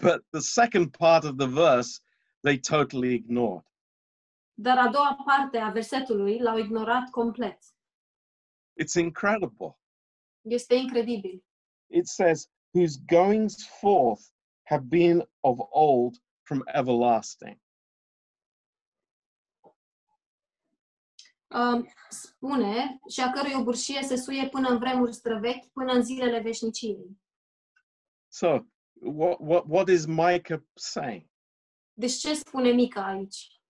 But 0.00 0.24
the 0.30 0.40
second 0.40 0.96
part 0.96 1.24
of 1.24 1.36
the 1.36 1.46
verse, 1.46 2.00
they 2.40 2.58
totally 2.58 3.14
ignored. 3.14 3.64
Dar 4.54 4.78
a 4.78 4.88
doua 4.88 5.22
parte 5.24 5.58
a 5.58 5.70
versetului 5.70 6.38
l-au 6.38 6.58
ignorat 6.58 7.10
complet. 7.10 7.58
It's 8.82 8.94
incredible. 8.98 9.78
Este 10.40 10.74
incredibil. 10.74 11.44
It 11.86 12.06
says, 12.06 12.50
whose 12.70 12.98
goings 13.06 13.66
forth 13.80 14.22
have 14.62 14.84
been 14.88 15.28
of 15.40 15.58
old 15.70 16.16
from 16.42 16.62
everlasting. 16.66 17.60
Spune, 22.08 23.00
și 23.10 23.20
a 23.20 23.30
cărui 23.30 23.54
obârșie 23.54 24.02
se 24.02 24.16
suie 24.16 24.48
până 24.48 24.68
în 24.68 24.78
vremuri 24.78 25.12
străvechi, 25.14 25.66
până 25.72 25.92
în 25.92 26.02
zilele 26.02 26.40
veșniciei. 26.40 27.18
So, 28.28 28.48
what, 29.00 29.36
what, 29.40 29.64
what 29.68 29.88
is 29.88 30.06
Micah 30.06 30.60
saying? 30.74 31.26
Deci 31.92 32.12
ce 32.12 32.34
spune 32.34 32.70
Mica 32.70 33.06
aici? 33.06 33.60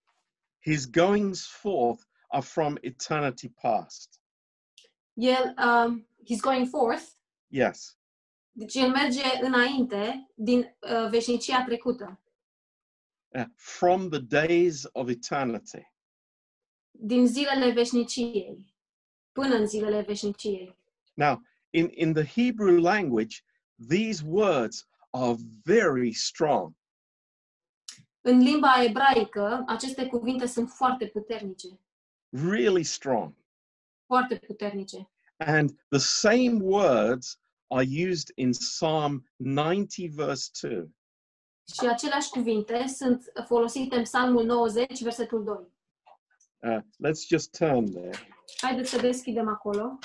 His 0.62 0.90
goings 0.90 1.46
forth 1.46 2.02
are 2.28 2.42
from 2.42 2.76
eternity 2.80 3.48
past. 3.48 4.20
El, 5.12 5.54
um, 5.58 6.08
he's 6.28 6.40
going 6.40 6.68
forth, 6.68 7.04
Yes. 7.46 7.98
deci 8.50 8.74
el 8.74 8.90
merge 8.90 9.22
înainte 9.40 10.30
din 10.34 10.58
uh, 10.80 11.08
veșnicia 11.10 11.64
trecută, 11.64 12.18
Uh, 13.28 13.44
from 13.56 14.08
the 14.10 14.18
days 14.20 14.84
of 14.92 15.08
eternity. 15.08 15.93
Din 17.06 17.26
zilele 17.26 17.72
veșniciei, 17.72 18.74
până 19.32 19.54
în 19.54 19.66
zilele 19.66 20.00
veșniciei. 20.00 20.78
Now, 21.14 21.42
in, 21.70 21.90
in 21.94 22.12
the 22.12 22.24
Hebrew 22.24 22.80
language, 22.80 23.36
these 23.88 24.22
words 24.26 24.88
are 25.10 25.36
very 25.64 26.12
strong. 26.12 26.72
În 28.20 28.38
limba 28.38 28.82
ebraică, 28.82 29.62
aceste 29.66 30.06
cuvinte 30.06 30.46
sunt 30.46 30.70
foarte 30.70 31.06
puternice, 31.06 31.68
really 32.28 32.82
strong. 32.82 33.34
foarte 34.06 34.36
puternice. 34.46 35.10
And 35.36 35.70
the 35.88 35.98
same 35.98 36.58
words 36.60 37.38
are 37.66 37.86
used 38.08 38.32
in 38.34 38.50
Psalm 38.50 39.30
90, 39.36 40.14
verse 40.14 40.50
2. 40.68 40.94
Și 41.72 41.86
aceleași 41.86 42.28
cuvinte 42.28 42.86
sunt 42.86 43.32
folosite 43.46 43.96
în 43.96 44.02
Psalmul 44.02 44.44
90, 44.44 45.02
versetul 45.02 45.44
2. 45.44 45.73
Uh, 46.64 46.80
let's 46.98 47.26
just 47.26 47.52
turn 47.52 47.92
there. 47.92 48.14
Haideți 48.60 48.90
să 48.90 49.00
deschidem 49.00 49.48
acolo. 49.48 49.98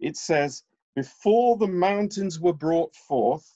It 0.00 0.16
says, 0.16 0.64
Before 0.94 1.56
the 1.56 1.72
mountains 1.72 2.38
were 2.38 2.56
brought 2.56 2.94
forth, 2.94 3.46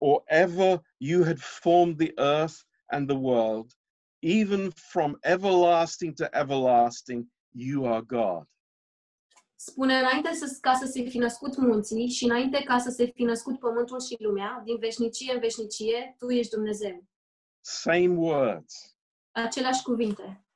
or 0.00 0.22
ever 0.26 0.80
you 0.98 1.24
had 1.24 1.38
formed 1.38 1.98
the 1.98 2.12
earth 2.18 2.64
and 2.90 3.08
the 3.08 3.18
world, 3.18 3.74
even 4.22 4.70
from 4.72 5.16
everlasting 5.22 6.14
to 6.14 6.28
everlasting, 6.32 7.30
you 7.52 7.84
are 7.86 8.02
God. 8.02 8.46
Spune 9.60 9.98
înainte 9.98 10.32
să, 10.34 10.58
ca 10.60 10.74
să 10.74 10.86
se 10.86 11.02
fi 11.02 11.18
născut 11.18 11.56
munții 11.56 12.08
și 12.08 12.24
înainte 12.24 12.62
ca 12.62 12.78
să 12.78 12.90
se 12.90 13.06
fi 13.06 13.22
născut 13.22 13.58
pământul 13.58 14.00
și 14.00 14.16
lumea, 14.18 14.62
din 14.64 14.78
veșnicie 14.78 15.32
în 15.32 15.40
veșnicie, 15.40 16.14
Tu 16.18 16.30
ești 16.30 16.54
Dumnezeu. 16.54 17.06
Same 17.60 18.06
words. 18.08 18.96
Aceleași 19.30 19.82
cuvinte. 19.82 20.46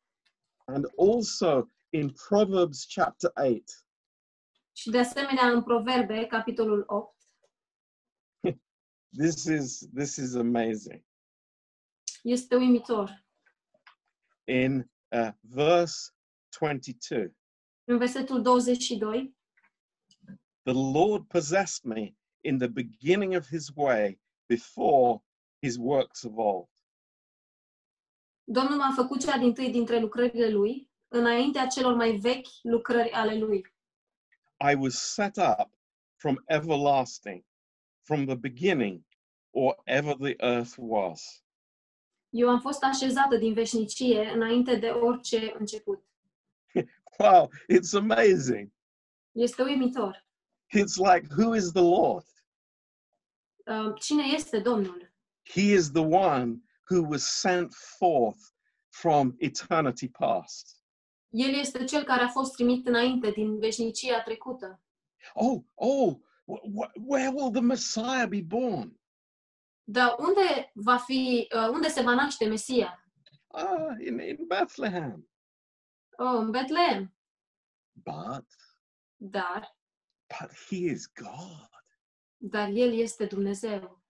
And 0.64 0.86
also 0.98 1.68
in 1.90 2.12
Proverbs 2.28 2.86
chapter 2.94 3.30
8, 3.34 3.62
Și 4.72 4.90
de 4.90 4.98
asemenea 4.98 5.48
în 5.50 5.62
Proverbe, 5.62 6.26
capitolul 6.26 6.84
8, 6.86 7.16
this 9.18 9.44
is 9.44 9.88
this 9.94 10.16
is 10.16 10.34
amazing. 10.34 11.04
este 12.22 12.54
uimitor. 12.56 13.24
In 14.44 14.90
uh, 15.08 15.32
verse 15.40 16.10
22, 16.60 17.36
În 17.84 17.98
versetul 17.98 18.42
22, 18.42 19.36
the 20.62 20.72
Lord 20.72 21.26
possessed 21.26 21.84
me 21.84 22.14
in 22.40 22.58
the 22.58 22.68
beginning 22.68 23.34
of 23.34 23.46
his 23.46 23.70
way 23.74 24.20
before 24.46 25.22
his 25.62 25.76
works 25.78 26.22
of 26.22 26.32
old. 26.36 26.68
Domnul 28.44 28.76
m-a 28.76 28.92
făcut 28.94 29.20
cea 29.20 29.38
din 29.38 29.54
tâi 29.54 29.70
dintre 29.70 29.98
lucrările 29.98 30.48
Lui, 30.48 30.90
înaintea 31.08 31.66
celor 31.66 31.94
mai 31.94 32.16
vechi 32.16 32.48
lucrări 32.62 33.10
ale 33.10 33.38
Lui. 33.38 33.74
I 34.70 34.74
was 34.74 34.94
set 34.94 35.36
up 35.36 35.70
from 36.16 36.42
everlasting, 36.46 37.44
from 38.02 38.24
the 38.24 38.34
beginning, 38.34 39.04
or 39.50 39.80
ever 39.84 40.14
the 40.14 40.34
earth 40.38 40.74
was. 40.76 41.44
Eu 42.28 42.48
am 42.48 42.60
fost 42.60 42.82
așezată 42.82 43.36
din 43.36 43.52
veșnicie 43.52 44.30
înainte 44.30 44.76
de 44.76 44.88
orice 44.88 45.54
început. 45.58 46.11
Wow, 47.22 47.50
it's 47.68 47.94
amazing. 47.94 48.70
Este 49.34 49.62
uimitor. 49.62 50.12
It's 50.72 50.98
like, 50.98 51.26
who 51.30 51.54
is 51.54 51.72
the 51.72 51.82
Lord? 51.82 52.24
Uh, 53.66 53.92
Cine 54.00 54.32
este 54.34 54.60
Domnul? 54.60 55.08
He 55.44 55.72
is 55.72 55.92
the 55.92 56.02
one 56.02 56.60
who 56.88 57.02
was 57.02 57.24
sent 57.26 57.72
forth 57.98 58.52
from 58.90 59.34
eternity 59.38 60.08
past. 60.08 60.76
El 61.30 61.54
este 61.54 61.84
cel 61.84 62.04
care 62.04 62.22
a 62.22 62.28
fost 62.28 62.54
trimit 62.54 62.86
înainte 62.86 63.30
din 63.30 63.58
veșnicia 63.58 64.22
trecută. 64.22 64.80
Oh, 65.34 65.62
oh, 65.74 66.16
wh- 66.46 66.62
wh- 66.62 66.92
where 67.06 67.28
will 67.30 67.50
the 67.50 67.60
Messiah 67.60 68.28
be 68.28 68.42
born? 68.42 69.00
Dar 69.84 70.14
unde 70.18 70.70
va 70.74 70.96
fi, 70.96 71.48
uh, 71.54 71.68
unde 71.68 71.88
se 71.88 72.02
va 72.02 72.14
naște 72.14 72.46
Mesia? 72.48 73.06
Ah, 73.46 73.96
in, 74.00 74.18
in 74.20 74.46
Bethlehem. 74.46 75.26
Oh, 76.18 76.38
în 76.38 76.50
Betlehem. 76.50 77.14
But, 77.92 78.46
Dar, 79.16 79.76
but 80.28 80.50
he 80.68 80.76
is 80.76 81.06
God. 81.12 81.68
dar 82.36 82.68
El 82.68 82.92
este 82.92 83.26
Dumnezeu. 83.26 84.02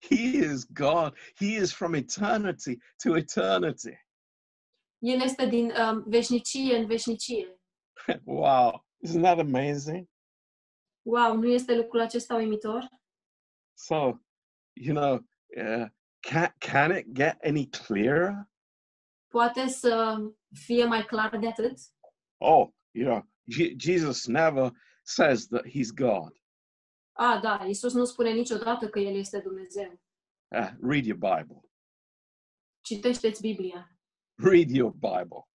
He 0.00 0.36
is 0.36 0.64
God. 0.72 1.16
He 1.36 1.46
is 1.46 1.72
from 1.72 1.94
eternity 1.94 2.78
to 3.02 3.16
eternity. 3.16 4.06
El 4.98 5.20
este 5.20 5.46
din 5.46 5.70
um, 5.70 6.02
veșnicie 6.06 6.76
în 6.76 6.86
veșnicie. 6.86 7.60
wow, 8.24 8.84
isn't 9.06 9.22
that 9.22 9.38
amazing? 9.38 10.08
Wow, 11.02 11.36
nu 11.36 11.46
este 11.46 11.76
lucrul 11.76 12.00
acesta 12.00 12.34
uimitor? 12.34 12.88
So, 13.74 14.20
you 14.72 14.94
know, 14.94 15.14
uh, 15.56 15.86
can, 16.20 16.54
can 16.58 16.96
it 16.96 17.06
get 17.12 17.38
any 17.44 17.68
clearer? 17.68 18.48
Poate 19.28 19.66
să 19.68 20.16
fie 20.54 20.84
mai 20.84 21.04
clar 21.04 21.38
de 21.38 21.46
atât? 21.46 21.78
Oh, 22.36 22.68
you 22.90 23.06
know, 23.06 23.22
Je- 23.44 23.74
Jesus 23.78 24.26
never 24.26 24.70
says 25.02 25.46
that 25.46 25.64
he's 25.66 25.90
God. 25.94 26.38
A, 27.12 27.38
da, 27.42 27.64
Isus 27.68 27.92
nu 27.92 28.04
spune 28.04 28.30
niciodată 28.32 28.88
că 28.88 28.98
El 28.98 29.16
este 29.16 29.38
Dumnezeu. 29.40 30.00
Uh, 30.48 30.70
read 30.82 31.04
your 31.04 31.18
Bible. 31.18 31.60
Citește-ți 32.80 33.40
Biblia. 33.40 33.98
Read 34.34 34.70
your 34.70 34.92
Bible. 34.92 35.48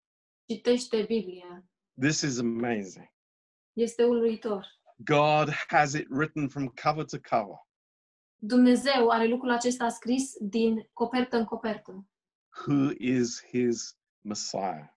Citește 0.50 1.04
Biblia. 1.04 1.66
This 2.00 2.22
is 2.22 2.40
amazing. 2.40 3.14
Este 3.74 4.04
uluitor. 4.04 4.66
God 4.98 5.50
has 5.68 5.94
it 5.94 6.08
written 6.10 6.48
from 6.50 6.68
cover 6.84 7.06
to 7.06 7.18
cover. 7.30 7.58
Dumnezeu 8.36 9.10
are 9.10 9.28
lucrul 9.28 9.52
acesta 9.52 9.90
scris 9.90 10.34
din 10.40 10.90
copertă 10.94 11.38
în 11.38 11.46
copertă. 11.46 12.08
Who 12.68 12.90
is 12.98 13.46
his 13.46 13.98
Messiah? 14.26 14.88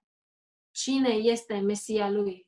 Cine 0.70 1.08
este 1.08 1.58
Mesia 1.58 2.10
lui? 2.10 2.46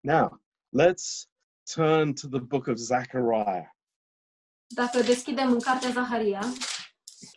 Now, 0.00 0.40
let's 0.78 1.28
turn 1.74 2.14
to 2.14 2.28
the 2.28 2.40
book 2.40 2.66
of 2.66 2.76
Zechariah. 2.76 3.68
Dacă 4.74 5.02
deschidem 5.02 5.52
în 5.52 5.60
cartea 5.60 5.90
Zaharia, 5.90 6.40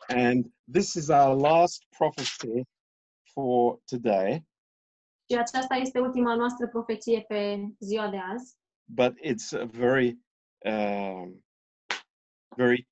And 0.07 0.45
this 0.71 0.93
is 0.93 1.07
our 1.07 1.35
last 1.35 1.85
prophecy 1.89 2.63
for 3.33 3.79
today, 3.85 4.47
și 5.29 5.37
aceasta 5.37 5.75
este 5.75 5.99
ultima 5.99 6.35
noastră 6.35 6.67
profeție 6.67 7.21
pe 7.21 7.57
ziua 7.79 8.09
de 8.09 8.17
azi, 8.17 8.57
but 8.83 9.13
it's 9.19 9.61
a 9.61 9.65
very, 9.65 10.19
um, 10.65 11.45
very 12.55 12.87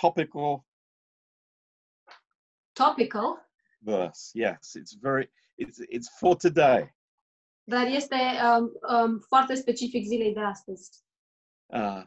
topical 0.00 0.64
topical, 2.72 3.50
verse. 3.84 4.30
Yes, 4.34 4.74
it's 4.74 4.94
very, 5.00 5.28
it's, 5.58 5.78
it's 5.88 6.08
for 6.18 6.36
today. 6.36 6.92
dar 7.66 7.86
este 7.86 8.14
um, 8.14 8.72
um, 8.88 9.18
foarte 9.20 9.54
specific 9.54 10.04
zilei 10.06 10.32
de 10.32 10.40
astăzi. 10.40 11.02
Uh, 11.66 12.02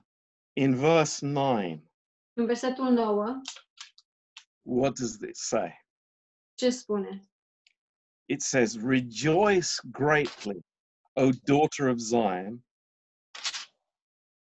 in 0.53 0.75
verse 0.75 1.25
9, 1.25 1.79
În 2.33 2.45
versetul 2.45 2.89
9, 2.91 3.41
what 4.65 4.93
does 4.99 5.15
it 5.21 5.35
say? 5.35 5.85
ce 6.55 6.69
spune? 6.69 7.21
It 8.29 8.41
says, 8.41 8.75
Rejoice 8.77 9.79
greatly, 9.91 10.59
O 11.15 11.29
daughter 11.45 11.87
of 11.87 11.97
Zion. 11.97 12.63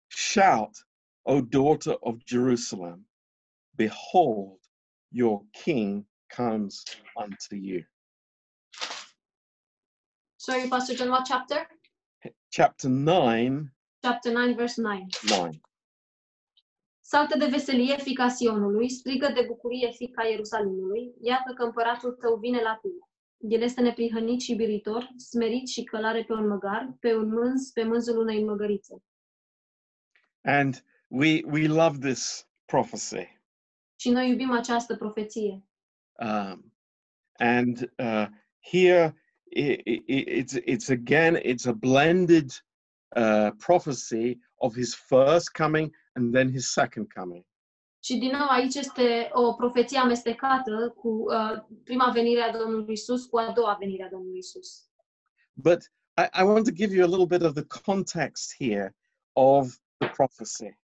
Shout, 0.08 0.86
O 1.22 1.40
daughter 1.40 1.96
of 2.00 2.16
Jerusalem. 2.26 3.06
Behold, 3.76 4.58
your 5.10 5.44
king 5.52 6.06
comes 6.28 6.84
unto 7.16 7.54
you. 7.54 7.82
Sorry, 10.36 10.68
Pastor 10.68 10.94
John, 10.94 11.10
what 11.10 11.26
chapter? 11.26 11.66
chapter 12.50 12.88
9, 12.88 13.70
Chapter 14.02 14.32
9, 14.32 14.54
verse 14.54 14.80
9. 14.80 15.06
9. 15.28 15.50
Saltă 17.00 17.38
de 17.38 17.46
veselie, 17.46 17.96
fica 17.96 18.28
Sionului, 18.28 18.90
strigă 18.90 19.32
de 19.34 19.44
bucurie, 19.46 19.90
fica 19.90 20.24
Ierusalimului, 20.24 21.14
iată 21.20 21.52
că 21.52 21.64
împăratul 21.64 22.12
tău 22.12 22.36
vine 22.36 22.60
la 22.62 22.78
tine. 22.82 23.08
El 23.54 23.62
este 23.62 23.80
neprihănit 23.80 24.40
și 24.40 24.54
biritor, 24.54 25.08
smerit 25.16 25.68
și 25.68 25.84
călare 25.84 26.24
pe 26.24 26.32
un 26.32 26.48
măgar, 26.48 26.96
pe 27.00 27.14
un 27.16 27.28
mânz, 27.28 27.70
pe 27.70 27.84
mânzul 27.84 28.18
unei 28.18 28.44
măgărițe. 28.44 28.94
And 30.42 30.84
we, 31.08 31.42
we 31.44 31.66
love 31.66 31.98
this 31.98 32.48
prophecy. 32.64 33.40
Și 34.00 34.10
noi 34.10 34.30
iubim 34.30 34.50
această 34.50 34.96
profeție. 34.96 35.64
Um, 36.18 36.72
and 37.38 37.88
uh, 37.98 38.26
here 38.60 39.14
i 39.56 39.78
i 39.86 40.02
it's, 40.06 40.54
it's 40.66 40.90
again, 40.90 41.38
it's 41.44 41.66
a 41.66 41.72
blended 41.72 42.52
uh, 43.16 43.50
prophecy 43.58 44.38
of 44.60 44.74
his 44.74 44.94
first 44.94 45.54
coming 45.54 45.90
and 46.16 46.34
then 46.34 46.50
his 46.50 46.72
second 46.72 47.06
coming. 47.14 47.44
Și 48.00 48.18
din 48.18 48.30
nou 48.30 48.48
aici 48.48 48.74
este 48.74 49.30
o 49.32 49.52
profeție 49.52 49.98
amestecată 49.98 50.94
cu 50.96 51.08
uh, 51.08 51.64
prima 51.84 52.10
venire 52.10 52.40
a 52.40 52.58
Domnului 52.58 52.92
Isus 52.92 53.24
cu 53.24 53.38
a 53.38 53.52
doua 53.52 53.76
venire 53.78 54.04
a 54.04 54.08
Domnului 54.08 54.38
Isus. 54.38 54.90
But 55.52 55.82
I, 56.16 56.40
I 56.40 56.42
want 56.42 56.64
to 56.64 56.72
give 56.72 56.94
you 56.94 57.04
a 57.04 57.08
little 57.08 57.38
bit 57.38 57.42
of 57.42 57.54
the 57.54 57.82
context 57.82 58.54
here 58.58 58.94
of 59.32 59.78
the 59.98 60.08
prophecy. 60.08 60.78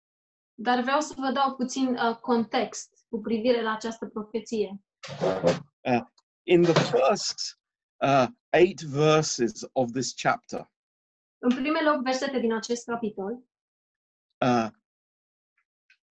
Dar 0.54 0.82
vreau 0.82 1.00
să 1.00 1.14
vă 1.18 1.32
dau 1.32 1.56
puțin 1.56 1.88
uh, 1.88 2.16
context 2.16 3.06
cu 3.10 3.20
privire 3.20 3.62
la 3.62 3.74
această 3.74 4.06
profeție. 4.06 4.82
In 6.46 6.62
the 6.64 6.74
first 6.74 7.58
uh, 8.02 8.28
eight 8.54 8.82
verses 8.82 9.66
of 9.74 9.92
this 9.94 10.14
chapter, 10.14 10.70
În 11.42 11.50
primele 11.50 11.90
8 11.90 12.04
versete 12.04 12.40
din 12.40 12.54
acest 12.54 12.86
capitol, 12.86 13.44
uh, 14.46 14.68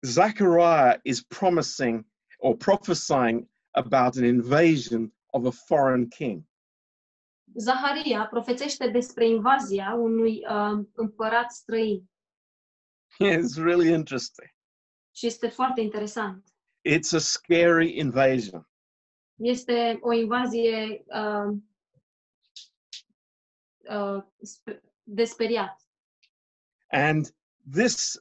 Zechariah 0.01 0.99
is 1.03 1.21
promising 1.21 2.05
or 2.37 2.55
prophesying 2.57 3.47
about 3.71 4.15
an 4.15 4.23
invasion 4.23 5.13
of 5.33 5.45
a 5.45 5.51
foreign 5.51 6.07
king. 6.09 6.43
Zaharia 7.55 8.27
profețește 8.27 8.89
despre 8.89 9.27
invazia 9.27 9.93
unui 9.93 10.41
uh, 10.49 10.85
împărat 10.93 11.51
străin 11.51 12.09
It's 13.37 13.55
really 13.55 13.91
interesting. 13.93 14.49
și 15.15 15.25
este 15.25 15.47
foarte 15.47 15.81
interesant. 15.81 16.45
It's 16.89 17.13
a 17.13 17.19
scary 17.19 17.97
invasion. 17.97 18.70
Este 19.41 19.99
o 20.01 20.13
invazie 20.13 21.05
uh, 21.07 21.57
uh, 23.89 24.23
de 25.03 25.23
speriat. 25.23 25.81
And 26.91 27.33
this, 27.71 28.17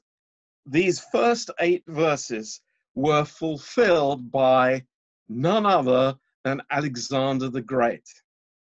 these 0.70 1.00
first 1.10 1.50
eight 1.58 1.82
verses 1.86 2.62
were 2.94 3.24
fulfilled 3.24 4.30
by 4.30 4.86
none 5.28 5.66
other 5.66 6.18
than 6.42 6.62
Alexander 6.68 7.50
the 7.50 7.62
Great. 7.62 8.24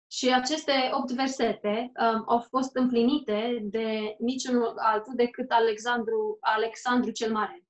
Și 0.08 0.34
aceste 0.34 0.90
opt 0.92 1.12
versete 1.12 1.92
um, 2.00 2.24
au 2.28 2.40
fost 2.40 2.76
împlinite 2.76 3.60
de 3.62 4.16
niciunul 4.20 4.78
altul 4.78 5.16
decât 5.16 5.52
Alexandru, 5.52 6.38
Alexandru 6.42 7.12
cel 7.12 7.32
Mare. 7.32 7.66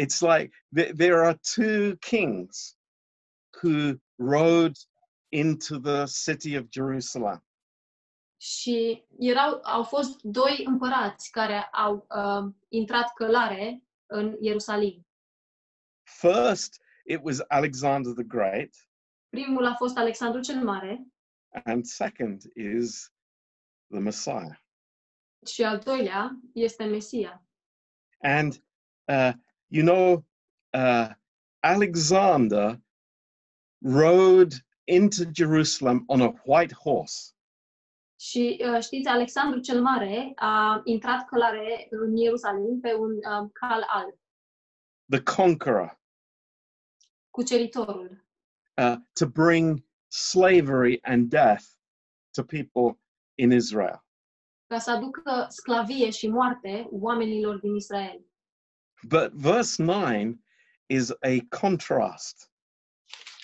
It's 0.00 0.20
like 0.20 0.54
th- 0.76 0.92
there 0.96 1.26
are 1.26 1.38
two 1.54 1.96
kings 1.96 2.75
who 3.62 4.00
rode 4.16 4.78
into 5.28 5.78
the 5.78 6.04
city 6.04 6.56
of 6.56 6.64
Jerusalem. 6.70 7.44
Și 8.40 9.04
erau, 9.18 9.60
au 9.62 9.82
fost 9.82 10.22
doi 10.22 10.62
împărați 10.64 11.30
care 11.30 11.62
au 11.62 12.06
uh, 12.08 12.52
intrat 12.68 13.12
călare 13.12 13.82
în 14.06 14.36
Ierusalim. 14.40 15.06
First, 16.02 16.80
it 17.04 17.20
was 17.22 17.40
Alexander 17.48 18.12
the 18.12 18.24
Great, 18.24 18.70
Primul 19.28 19.66
a 19.66 19.74
fost 19.74 19.96
Alexandru 19.96 20.40
cel 20.40 20.64
Mare 20.64 21.06
and 21.64 21.84
second 21.84 22.42
is 22.54 23.12
the 23.90 23.98
Messiah. 24.00 24.56
și 25.46 25.62
al 25.64 25.78
doilea 25.78 26.40
este 26.52 26.84
Mesia. 26.84 27.46
And 28.18 28.64
uh, 29.04 29.32
you 29.66 29.84
know, 29.84 30.26
uh, 30.72 31.10
Alexander 31.60 32.80
rode 33.86 34.54
into 34.84 35.24
Jerusalem 35.32 36.04
on 36.06 36.20
a 36.20 36.34
white 36.44 36.74
horse. 36.74 37.30
Și 38.20 38.64
uh, 38.64 38.82
știți, 38.82 39.08
Alexandru 39.08 39.60
cel 39.60 39.82
Mare 39.82 40.32
a 40.34 40.80
intrat 40.84 41.26
călare 41.26 41.86
în 41.90 42.16
Ierusalim 42.16 42.80
pe 42.80 42.94
un 42.94 43.12
uh, 43.12 43.50
cal 43.52 43.84
alb, 43.88 44.14
the 45.08 45.22
conqueror, 45.22 46.00
cuceritorul, 47.30 48.24
uh, 48.76 48.96
to 49.12 49.26
bring 49.26 49.84
slavery 50.08 50.98
and 51.02 51.28
death 51.28 51.64
to 52.30 52.42
people 52.42 53.00
in 53.34 53.52
Israel. 53.52 54.04
ca 54.66 54.78
să 54.78 54.90
aducă 54.90 55.46
sclavie 55.48 56.10
și 56.10 56.28
moarte 56.28 56.88
oamenilor 56.90 57.58
din 57.58 57.74
Israel. 57.74 58.24
But 59.08 59.32
verse 59.32 59.82
9 59.82 60.34
is 60.86 61.10
a 61.10 61.58
contrast. 61.60 62.50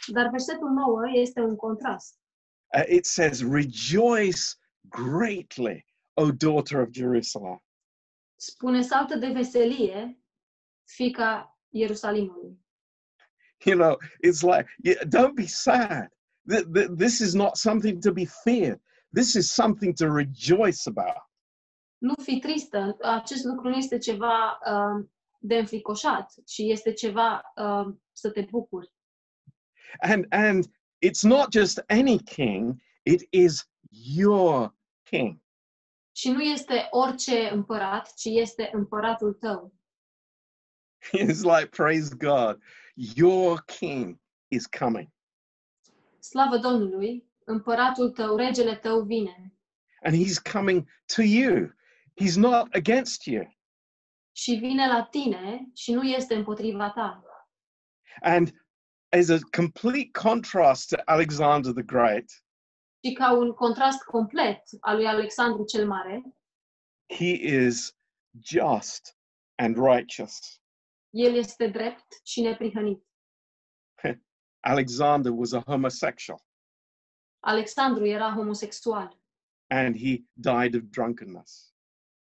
Dar 0.07 0.29
versetul 0.31 0.71
9 0.71 1.11
este 1.21 1.41
un 1.41 1.57
contrast. 1.57 2.19
Uh, 2.77 2.85
it 2.89 3.05
says, 3.05 3.43
Rejoice 3.43 4.57
greatly, 4.89 5.87
O 6.15 6.31
daughter 6.31 6.81
of 6.81 6.89
Jerusalem. 6.93 7.63
Spune 8.37 8.83
saltă 8.83 9.17
de 9.17 9.27
veselie, 9.27 10.23
fica 10.85 11.59
Ierusalimului. 11.69 12.61
You 13.65 13.77
know, 13.77 13.97
it's 14.25 14.43
like, 14.43 14.67
yeah, 14.83 15.05
don't 15.09 15.35
be 15.35 15.47
sad. 15.47 16.09
Th- 16.51 16.65
th- 16.75 16.89
This 16.97 17.21
is 17.21 17.35
not 17.35 17.57
something 17.57 18.01
to 18.01 18.13
be 18.13 18.25
feared. 18.25 18.81
This 19.13 19.35
is 19.35 19.53
something 19.53 19.95
to 19.95 20.07
rejoice 20.11 20.87
about. 20.87 21.31
Nu 21.99 22.15
fi 22.23 22.39
tristă, 22.39 22.97
acest 23.03 23.45
lucru 23.45 23.69
nu 23.69 23.77
este 23.77 23.99
ceva 23.99 24.59
uh, 24.67 25.07
de 25.39 25.57
înfricoșat, 25.57 26.33
ci 26.45 26.59
este 26.59 26.93
ceva 26.93 27.53
uh, 27.57 27.95
să 28.13 28.31
te 28.31 28.47
bucuri. 28.51 28.93
And 30.01 30.27
and 30.31 30.67
it's 30.99 31.23
not 31.23 31.53
just 31.53 31.85
any 31.89 32.19
king, 32.19 32.83
it 33.03 33.27
is 33.31 33.71
your 33.91 34.75
king. 35.03 35.41
Și 36.17 36.31
nu 36.31 36.41
este 36.41 36.87
orice 36.91 37.49
împărat, 37.49 38.15
ci 38.15 38.25
este 38.25 38.71
împăratul 38.73 39.33
tău. 39.33 39.75
It's 41.19 41.43
like, 41.43 41.67
praise 41.67 42.15
God, 42.17 42.63
your 42.95 43.63
king 43.65 44.21
is 44.49 44.67
coming. 44.67 45.09
Slavă 46.19 46.57
Domnului, 46.57 47.27
împăratul 47.45 48.11
tău, 48.11 48.37
regele 48.37 48.77
tău 48.77 49.03
vine. 49.03 49.55
And 50.03 50.15
he's 50.15 50.53
coming 50.53 50.89
to 51.15 51.23
you. 51.23 51.73
He's 52.21 52.37
not 52.37 52.75
against 52.75 53.25
you. 53.25 53.57
Și 54.33 54.55
vine 54.55 54.87
la 54.87 55.03
tine 55.03 55.71
și 55.75 55.93
nu 55.93 56.03
este 56.03 56.35
împotriva 56.35 56.91
ta. 56.91 57.23
And 58.21 58.62
as 59.13 59.29
a 59.31 59.39
complete 59.57 60.11
contrast 60.13 60.89
to 60.89 60.97
Alexander 61.07 61.73
the 61.73 61.83
Great, 61.83 62.31
Și 63.05 63.13
ca 63.13 63.33
un 63.33 63.53
contrast 63.53 64.03
complet 64.03 64.63
al 64.81 64.97
lui 64.97 65.07
Alexandru 65.07 65.65
cel 65.65 65.87
Mare, 65.87 66.23
he 67.07 67.31
is 67.67 67.97
just 68.33 69.17
and 69.55 69.77
righteous. 69.77 70.61
el 71.11 71.35
este 71.35 71.69
drept 71.69 72.21
și 72.25 72.41
neprihănit. 72.41 73.07
Alexander 74.61 75.33
was 75.33 75.53
a 75.53 75.61
homosexual 75.67 76.41
Alexandru 77.45 78.07
era 78.07 78.33
homosexual 78.33 79.21
and 79.71 79.97
he 79.97 80.25
died 80.33 80.75
of 80.75 80.83
drunkenness. 80.91 81.75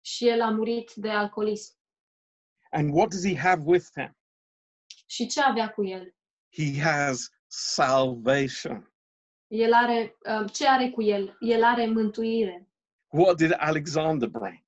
și 0.02 0.28
el 0.28 0.42
a 0.42 0.50
murit 0.50 0.94
de 0.94 1.10
alcoolism. 1.10 1.78
And 2.72 2.94
what 2.94 3.10
does 3.10 3.26
he 3.26 3.38
have 3.38 3.62
with 3.66 3.86
him? 3.96 4.18
Și 5.06 5.28
ce 5.28 5.42
avea 5.42 5.70
cu 5.70 5.86
el? 5.86 6.16
He 6.50 6.78
has 6.80 7.30
salvation. 7.48 8.88
El 9.48 9.74
are, 9.74 10.16
uh, 10.26 10.52
ce 10.52 10.68
are 10.68 10.90
cu 10.90 11.02
el? 11.02 11.38
El 11.40 11.64
are 11.64 11.86
mântuire. 11.86 12.68
What 13.12 13.38
did 13.38 13.52
Alexander 13.58 14.30
bring? 14.30 14.64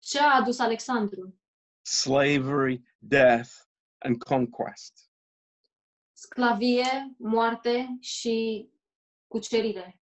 Ce 0.00 0.18
a 0.18 0.34
adus 0.34 0.58
Alexandru? 0.58 1.34
Slavery, 1.82 2.82
death, 2.98 3.50
and 3.98 4.18
conquest. 4.18 5.10
Sclavie, 6.12 7.14
moarte 7.18 7.96
și 8.00 8.68
cucerire. 9.26 10.00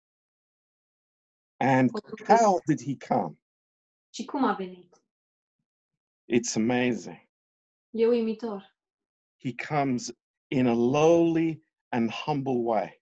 And 1.58 1.90
how 2.28 2.62
did 2.66 2.82
he 2.82 2.98
come? 3.08 3.38
Și 4.14 4.26
cum 4.26 4.44
a 4.44 4.54
venit? 4.54 5.02
It's 6.34 6.56
amazing. 6.56 7.28
E 7.90 8.08
uimitor. 8.08 8.76
He 9.44 9.54
comes 9.68 10.12
in 10.50 10.68
a 10.68 10.74
lowly 10.74 11.62
and 11.92 12.12
humble 12.12 12.64
way. 12.64 13.02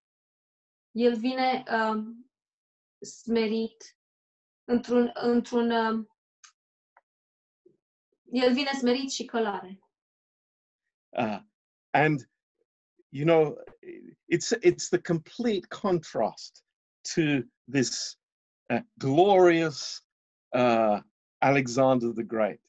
El 0.93 1.16
vine 1.16 1.64
um, 1.68 2.26
smerit, 3.02 3.98
într-un, 4.66 5.12
într-un 5.14 5.72
um, 5.72 6.10
el 8.32 8.54
vine 8.54 8.72
smerit 8.78 9.12
și 9.12 9.26
călare. 9.26 9.80
Uh, 11.10 11.39
and 11.93 12.30
you 13.10 13.26
know, 13.26 13.58
it's 14.28 14.52
it's 14.62 14.89
the 14.89 15.00
complete 15.00 15.68
contrast 15.70 16.64
to 17.16 17.43
this 17.68 18.18
uh, 18.70 18.82
glorious 18.98 20.02
uh, 20.54 21.02
Alexander 21.38 22.12
the 22.14 22.24
Great. 22.24 22.60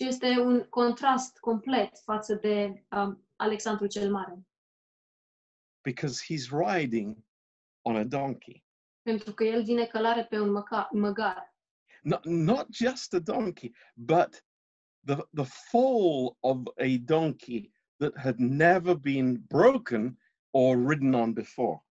Și 0.00 0.06
este 0.06 0.38
un 0.38 0.66
contrast 0.68 1.38
complet 1.38 1.98
față 2.04 2.34
de 2.34 2.84
um, 2.96 3.24
Alexandru 3.42 3.86
cel 3.86 4.10
Mare. 4.10 4.46
because 5.84 6.20
he's 6.20 6.52
riding 6.52 7.22
on 7.82 7.96
a 7.96 8.04
donkey. 8.04 8.64
Pentru 9.02 9.32
că 9.32 9.44
el 9.44 9.62
vine 9.62 9.86
călare 9.86 10.24
pe 10.24 10.38
un 10.38 10.50
măgar. 10.90 11.56
Not, 12.02 12.24
not 12.24 12.66
just 12.70 13.14
a 13.14 13.18
donkey, 13.18 13.74
but 13.94 14.44
the, 15.04 15.16
the 15.32 15.44
fall 15.70 16.36
of 16.40 16.56
a 16.76 16.98
donkey 16.98 17.72
that 17.96 18.16
had 18.16 18.38
never 18.38 18.94
been 18.94 19.44
broken 19.48 20.18
or 20.50 20.76
ridden 20.76 21.14
on 21.14 21.32
before. 21.32 21.84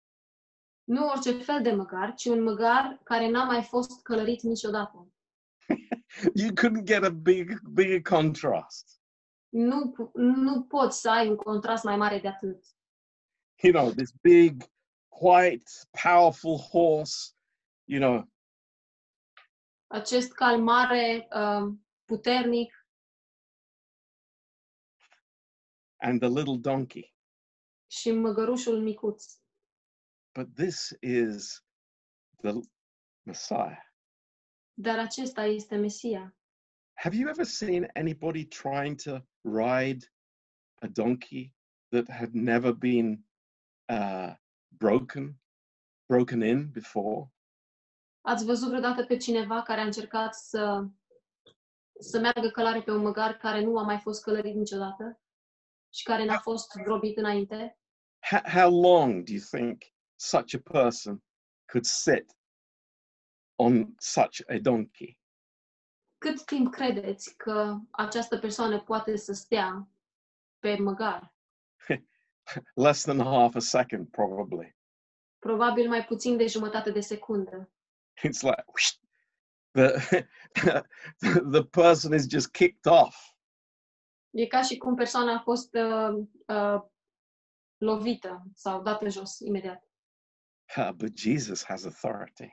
Nu 0.84 1.08
orice 1.08 1.32
fel 1.32 1.62
de 1.62 1.72
măgar, 1.72 2.14
ci 2.14 2.24
un 2.24 2.42
măgar 2.42 3.00
care 3.04 3.30
n-a 3.30 3.44
mai 3.44 3.62
fost 3.62 4.02
călărit 4.02 4.42
niciodată. 4.42 5.12
You 6.34 6.50
couldn't 6.52 6.84
get 6.84 7.04
a 7.04 7.10
big, 7.10 7.60
bigger 7.68 8.02
contrast. 8.02 8.99
Nu, 9.52 10.10
nu 10.14 10.64
poți 10.64 11.00
să 11.00 11.10
ai 11.10 11.28
un 11.28 11.36
contrast 11.36 11.84
mai 11.84 11.96
mare 11.96 12.18
de 12.18 12.28
atât. 12.28 12.64
You 13.62 13.72
know, 13.72 13.90
this 13.92 14.12
big, 14.20 14.62
white, 15.08 15.70
powerful 16.02 16.56
horse, 16.56 17.34
you 17.84 18.00
know, 18.00 18.28
Acest 19.86 20.32
cal 20.32 20.62
mare, 20.62 21.28
um, 21.34 21.86
puternic 22.04 22.74
and 25.96 26.20
the 26.20 26.28
little 26.28 26.58
donkey. 26.58 27.14
și 27.90 28.10
măgărușul 28.10 28.82
micuț. 28.82 29.24
But 30.32 30.54
this 30.54 30.96
is 31.00 31.64
the 32.42 32.52
Messiah. 33.22 33.78
Dar 34.74 34.98
acesta 34.98 35.44
este 35.44 35.76
Mesia. 35.76 36.36
Have 36.94 37.16
you 37.16 37.28
ever 37.28 37.44
seen 37.44 37.90
anybody 37.94 38.44
trying 38.46 39.00
to 39.02 39.18
ride 39.42 40.06
a 40.82 40.88
donkey 40.88 41.54
that 41.90 42.08
had 42.08 42.32
never 42.32 42.72
been 42.72 43.24
uh, 43.88 44.34
broken, 44.68 45.40
broken 46.06 46.42
in 46.42 46.70
before? 46.70 47.32
Ați 48.20 48.44
văzut 48.44 48.68
vreodată 48.68 49.04
pe 49.04 49.16
cineva 49.16 49.62
care 49.62 49.80
a 49.80 49.84
încercat 49.84 50.34
să, 50.34 50.86
să 52.00 52.18
meargă 52.18 52.48
călare 52.48 52.82
pe 52.82 52.90
un 52.90 53.02
măgar 53.02 53.36
care 53.36 53.64
nu 53.64 53.78
a 53.78 53.82
mai 53.82 53.98
fost 53.98 54.22
călărit 54.22 54.54
niciodată 54.54 55.20
și 55.92 56.04
care 56.04 56.24
n-a 56.24 56.38
fost 56.38 56.72
drobit 56.84 57.16
înainte? 57.16 57.78
How, 58.18 58.40
how 58.44 58.80
long 58.80 59.24
do 59.24 59.32
you 59.32 59.42
think 59.50 59.82
such 60.16 60.54
a 60.54 60.70
person 60.72 61.22
could 61.66 61.84
sit 61.84 62.36
on 63.56 63.94
such 63.98 64.40
a 64.48 64.58
donkey? 64.58 65.19
Cât 66.20 66.44
timp 66.44 66.72
credeți 66.72 67.36
că 67.36 67.78
această 67.90 68.38
persoană 68.38 68.80
poate 68.80 69.16
să 69.16 69.32
stea 69.32 69.88
pe 70.58 70.76
măgar? 70.76 71.34
Less 72.84 73.02
than 73.02 73.18
half 73.18 73.54
a 73.54 73.58
second, 73.58 74.08
probably. 74.08 74.76
Probabil 75.38 75.88
mai 75.88 76.04
puțin 76.04 76.36
de 76.36 76.46
jumătate 76.46 76.90
de 76.90 77.00
secundă. 77.00 77.72
It's 78.26 78.42
like 78.42 78.64
whoosh, 78.66 78.92
the 79.70 80.28
the 81.54 81.64
person 81.64 82.14
is 82.14 82.26
just 82.28 82.50
kicked 82.50 82.92
off. 82.92 83.16
E 84.30 84.46
ca 84.46 84.62
și 84.62 84.76
cum 84.76 84.94
persoana 84.94 85.34
a 85.34 85.40
fost 85.40 85.74
uh, 85.74 86.24
uh, 86.46 86.82
lovită 87.76 88.42
sau 88.54 88.82
dată 88.82 89.08
jos 89.08 89.38
imediat. 89.38 89.88
Uh, 90.76 90.90
but 90.90 91.18
Jesus 91.18 91.64
has 91.64 91.84
authority. 91.84 92.52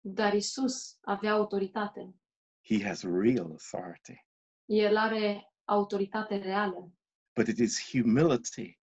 Dar 0.00 0.34
Isus 0.34 0.98
avea 1.00 1.32
autoritate. 1.32 2.14
He 2.68 2.82
has 2.82 3.02
real 3.02 3.50
authority. 3.50 4.26
El 4.66 4.96
are 4.96 5.52
autoritate 5.64 6.36
reală. 6.36 6.92
But 7.34 7.46
it 7.48 7.58
is 7.58 7.90
humility 7.90 8.78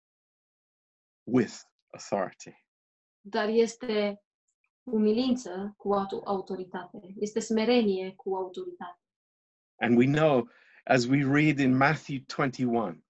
with 1.24 1.54
authority. 1.92 2.64
dar 3.22 3.50
este 3.50 4.22
umilință 4.84 5.74
cu 5.78 5.94
autoritate. 6.24 7.14
Este 7.20 7.40
smerenie 7.40 8.14
cu 8.16 8.36
autoritate. 8.36 9.00
And 9.76 9.98
we 9.98 10.06
know 10.06 10.50
as 10.84 11.06
we 11.06 11.24
read 11.24 11.60
in 11.60 11.78
Matthew 11.78 12.20
21, 12.38 13.04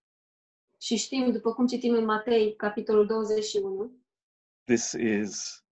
Și 0.80 0.96
știm, 0.96 1.32
după 1.32 1.54
cum 1.54 1.68
citim 1.68 1.94
în 1.94 2.06
Matei, 2.06 2.56
capitolul 2.56 3.06
21, 3.06 3.92
this 4.64 4.92
is 4.92 5.64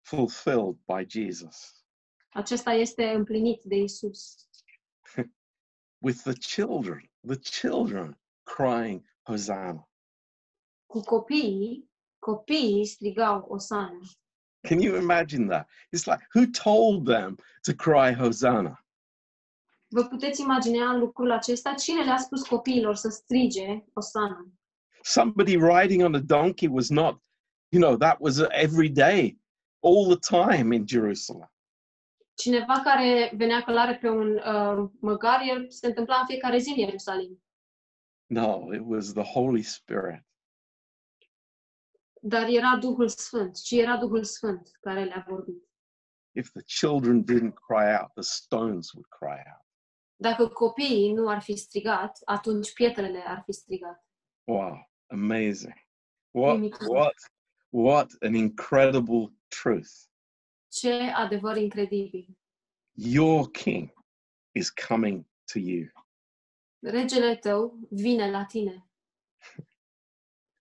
fulfilled 0.00 0.76
by 0.86 1.04
Jesus. 1.08 1.81
Acesta 2.32 2.72
este 2.72 3.10
împlinit 3.10 3.62
de 3.62 3.76
Isus. 3.76 4.48
With 6.02 6.22
the 6.22 6.32
children, 6.32 7.10
the 7.26 7.36
children 7.36 8.18
crying, 8.44 9.04
Hosanna. 9.22 9.88
Cu 10.86 11.00
copiii, 11.00 11.90
copiii 12.18 12.84
strigau 12.84 13.46
Osana. 13.48 14.00
Can 14.62 14.80
you 14.80 14.96
imagine 14.96 15.48
that? 15.48 15.66
It's 15.92 16.06
like, 16.06 16.20
who 16.34 16.46
told 16.46 17.06
them 17.06 17.36
to 17.62 17.74
cry 17.74 18.12
Hosanna? 18.12 18.84
Vă 19.88 20.04
puteți 20.04 20.40
imagina 20.40 20.96
lucrul 20.96 21.30
acesta? 21.30 21.74
Cine 21.74 22.04
le-a 22.04 22.16
spus 22.16 22.42
copiilor 22.42 22.94
să 22.94 23.08
strige 23.08 23.84
Osana? 23.92 24.46
Somebody 25.02 25.56
riding 25.56 26.02
on 26.02 26.14
a 26.14 26.20
donkey 26.20 26.68
was 26.68 26.88
not, 26.88 27.20
you 27.68 27.82
know, 27.82 27.96
that 27.96 28.20
was 28.20 28.38
every 28.50 28.88
day, 28.88 29.38
all 29.80 30.16
the 30.16 30.36
time 30.36 30.74
in 30.74 30.86
Jerusalem. 30.86 31.51
Cineva 32.34 32.80
care 32.84 33.32
venea 33.36 33.62
călare 33.62 33.98
pe 33.98 34.08
un 34.08 34.36
uh, 34.36 34.90
măgar, 35.00 35.40
el 35.46 35.70
se 35.70 35.86
întâmpla 35.86 36.16
în 36.16 36.26
fiecare 36.26 36.58
zi 36.58 36.70
în 36.70 36.76
Ierusalim. 36.76 37.42
No, 38.26 38.74
it 38.74 38.82
was 38.84 39.12
the 39.12 39.22
Holy 39.22 39.62
Spirit. 39.62 40.26
Dar 42.20 42.48
era 42.48 42.76
Duhul 42.76 43.08
Sfânt, 43.08 43.56
ci 43.56 43.70
era 43.70 43.96
Duhul 43.96 44.24
Sfânt 44.24 44.70
care 44.80 45.04
le-a 45.04 45.24
vorbit. 45.28 45.68
If 46.34 46.50
the 46.52 46.62
children 46.62 47.24
didn't 47.24 47.54
cry 47.54 47.94
out, 48.00 48.12
the 48.14 48.22
stones 48.22 48.92
would 48.92 49.08
cry 49.08 49.42
out. 49.52 49.64
Dacă 50.16 50.48
copiii 50.48 51.12
nu 51.12 51.28
ar 51.28 51.42
fi 51.42 51.56
strigat, 51.56 52.18
atunci 52.24 52.72
pietrele 52.72 53.22
ar 53.26 53.42
fi 53.44 53.52
strigat. 53.52 54.06
Wow, 54.44 54.90
amazing. 55.06 55.86
What, 56.30 56.56
Uimitor. 56.56 56.88
what, 56.88 57.14
what 57.68 58.10
an 58.20 58.34
incredible 58.34 59.32
truth. 59.48 59.90
Ce 60.72 61.12
adevăr 61.14 61.56
incredibil! 61.56 62.38
Your 62.92 63.50
king 63.50 63.92
is 64.52 64.70
coming 64.70 65.26
to 65.52 65.58
you. 65.58 65.92
Regele 66.78 67.36
tău 67.36 67.78
vine 67.90 68.30
la 68.30 68.44
tine. 68.44 68.86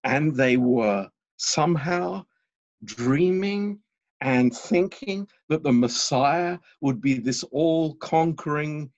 And 0.03 0.35
they 0.35 0.57
were 0.57 1.09
somehow 1.35 2.25
dreaming 2.83 3.83
and 4.17 4.53
thinking 4.53 5.29
that 5.47 5.63
the 5.63 5.71
Messiah 5.71 6.57
would 6.79 6.99
be 6.99 7.13
this 7.19 7.43
all 7.51 7.95
conquering, 7.95 8.91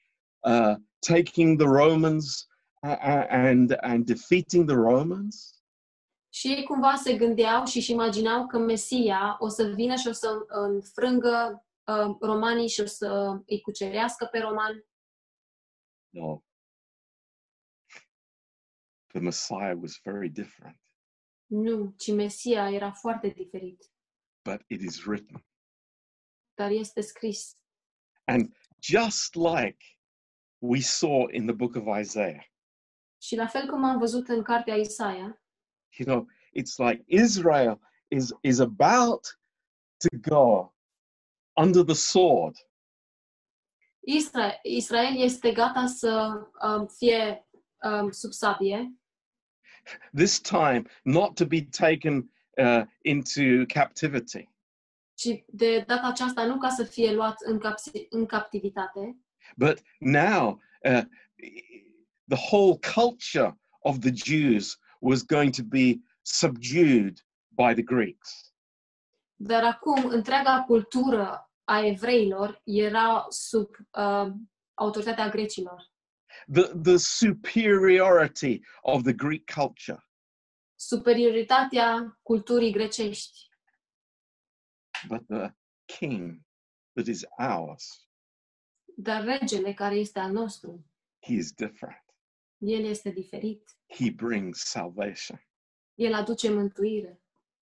uh, 0.43 0.75
taking 0.99 1.57
the 1.57 1.67
Romans 1.67 2.47
uh, 2.83 2.97
uh, 3.01 3.27
and, 3.29 3.77
and 3.83 4.05
defeating 4.05 4.65
the 4.65 4.77
Romans. 4.77 5.62
Și 6.33 6.47
ei 6.47 6.63
cumva 6.63 6.95
se 6.95 7.17
gândeau 7.17 7.65
și 7.65 7.77
își 7.77 7.91
imaginau 7.91 8.47
că 8.47 8.57
Mesia 8.57 9.37
o 9.39 9.47
să 9.47 9.63
vină 9.63 9.95
și 9.95 10.07
o 10.07 10.11
să 10.11 10.45
înfrângă 10.47 11.65
uh, 11.87 12.15
romanii 12.19 12.67
și 12.67 12.81
o 12.81 12.85
să 12.85 13.41
îi 13.45 13.61
cucerească 13.61 14.25
pe 14.25 14.39
romani. 14.39 14.85
No. 16.09 16.41
The 19.07 19.19
Messiah 19.19 19.77
was 19.81 19.99
very 20.03 20.29
different, 20.29 20.79
Nu, 21.45 21.93
ci 21.97 22.11
Mesia 22.11 22.69
era 22.69 22.91
foarte 22.91 23.27
diferit. 23.27 23.91
but 24.49 24.61
it 24.67 24.81
is 24.81 25.05
written. 25.05 25.45
Dar 26.53 26.71
este 26.71 27.01
scris. 27.01 27.57
And 28.23 28.55
just 28.81 29.35
like 29.35 29.85
we 30.61 30.79
saw 30.79 31.27
in 31.29 31.45
the 31.45 31.55
book 31.55 31.75
of 31.75 31.99
Isaiah, 31.99 32.45
Și 33.21 33.35
la 33.35 33.47
fel 33.47 33.69
cum 33.69 33.83
am 33.83 33.97
văzut 33.97 34.27
în 34.27 34.43
cartea 34.43 34.75
Isaia, 34.75 35.42
you 35.97 36.05
know, 36.05 36.27
it's 36.53 36.79
like 36.79 37.03
Israel 37.07 37.79
is, 38.09 38.33
is 38.43 38.59
about 38.59 39.25
to 40.01 40.09
go 40.21 40.71
under 41.57 41.83
the 41.83 41.95
sword. 41.95 42.55
Isra- 44.07 44.59
Israel 44.63 45.15
este 45.15 45.51
gata 45.51 45.85
să 45.85 46.41
um, 46.61 46.87
fie 46.87 47.47
um, 47.83 48.11
sub 48.11 48.31
sabie, 48.31 48.93
This 50.13 50.39
time, 50.39 50.85
not 51.03 51.35
to 51.35 51.45
be 51.45 51.61
taken 51.61 52.29
uh, 52.57 52.85
into 53.01 53.65
captivity, 53.65 54.49
ci 55.13 55.43
de 55.47 55.83
data 55.87 56.07
aceasta 56.07 56.45
nu 56.45 56.57
ca 56.57 56.69
să 56.69 56.83
fie 56.83 57.13
luat 57.13 57.41
în, 57.41 57.59
capsi- 57.59 58.07
în 58.09 58.25
captivitate, 58.25 59.17
but 59.57 59.81
now 59.99 60.61
uh, 60.83 61.03
the 62.27 62.37
whole 62.49 62.77
culture 62.93 63.59
of 63.81 63.99
the 63.99 64.11
Jews 64.13 64.77
was 65.03 65.23
going 65.23 65.51
to 65.51 65.63
be 65.63 66.01
subdued 66.21 67.19
by 67.49 67.73
the 67.73 67.83
Greeks. 67.83 68.53
dar 69.35 69.63
acum 69.63 70.05
întreaga 70.05 70.63
cultură 70.67 71.51
a 71.63 71.85
evreilor 71.85 72.61
era 72.63 73.25
sub 73.29 73.69
uh, 73.91 74.33
autoritatea 74.73 75.29
grecilor. 75.29 75.91
The, 76.51 76.61
the 76.61 76.97
superiority 76.97 78.59
of 78.81 79.03
the 79.03 79.13
Greek 79.13 79.51
culture. 79.53 80.07
Superioritatea 80.75 82.19
culturii 82.21 82.71
grecești. 82.71 83.51
But 85.07 85.25
the 85.27 85.53
king 85.85 86.41
that 86.93 87.07
is 87.07 87.25
ours, 87.37 88.07
Dar 88.95 89.23
regele 89.23 89.73
care 89.73 89.95
este 89.95 90.19
al 90.19 90.31
nostru, 90.31 90.85
he 91.19 91.33
is 91.33 91.51
different. 91.51 92.02
El 92.67 92.83
este 92.85 93.09
diferit. 93.09 93.77
He 93.87 94.11
brings 94.11 94.59
salvation 94.59 95.39
El 95.95 96.13
aduce 96.13 96.49
mântuire. 96.49 97.21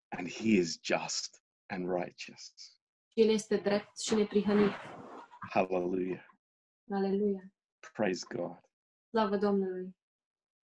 and 0.10 0.28
he 0.30 0.50
is 0.58 0.80
just 0.84 1.42
and 1.70 1.90
righteous. 1.90 2.54
El 3.14 3.30
este 3.30 3.58
drept 3.58 4.00
și 4.00 4.16
neprihănit. 4.16 4.72
Hallelujah. 5.50 6.26
Aleluia. 6.90 7.54
Praise 7.94 8.26
God. 8.36 8.60
Slavă 9.10 9.38
Domnului. 9.38 9.96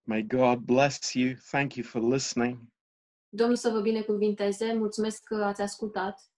May 0.02 0.22
God 0.26 0.58
bless 0.58 1.12
you. 1.14 1.34
Thank 1.50 1.74
you 1.74 1.86
for 1.86 2.02
listening. 2.02 2.58
Domnul 3.28 3.56
să 3.56 3.70
vă 3.70 3.80
binecuvinteze. 3.80 4.72
Mulțumesc 4.72 5.22
că 5.24 5.34
ați 5.44 5.60
ascultat. 5.62 6.30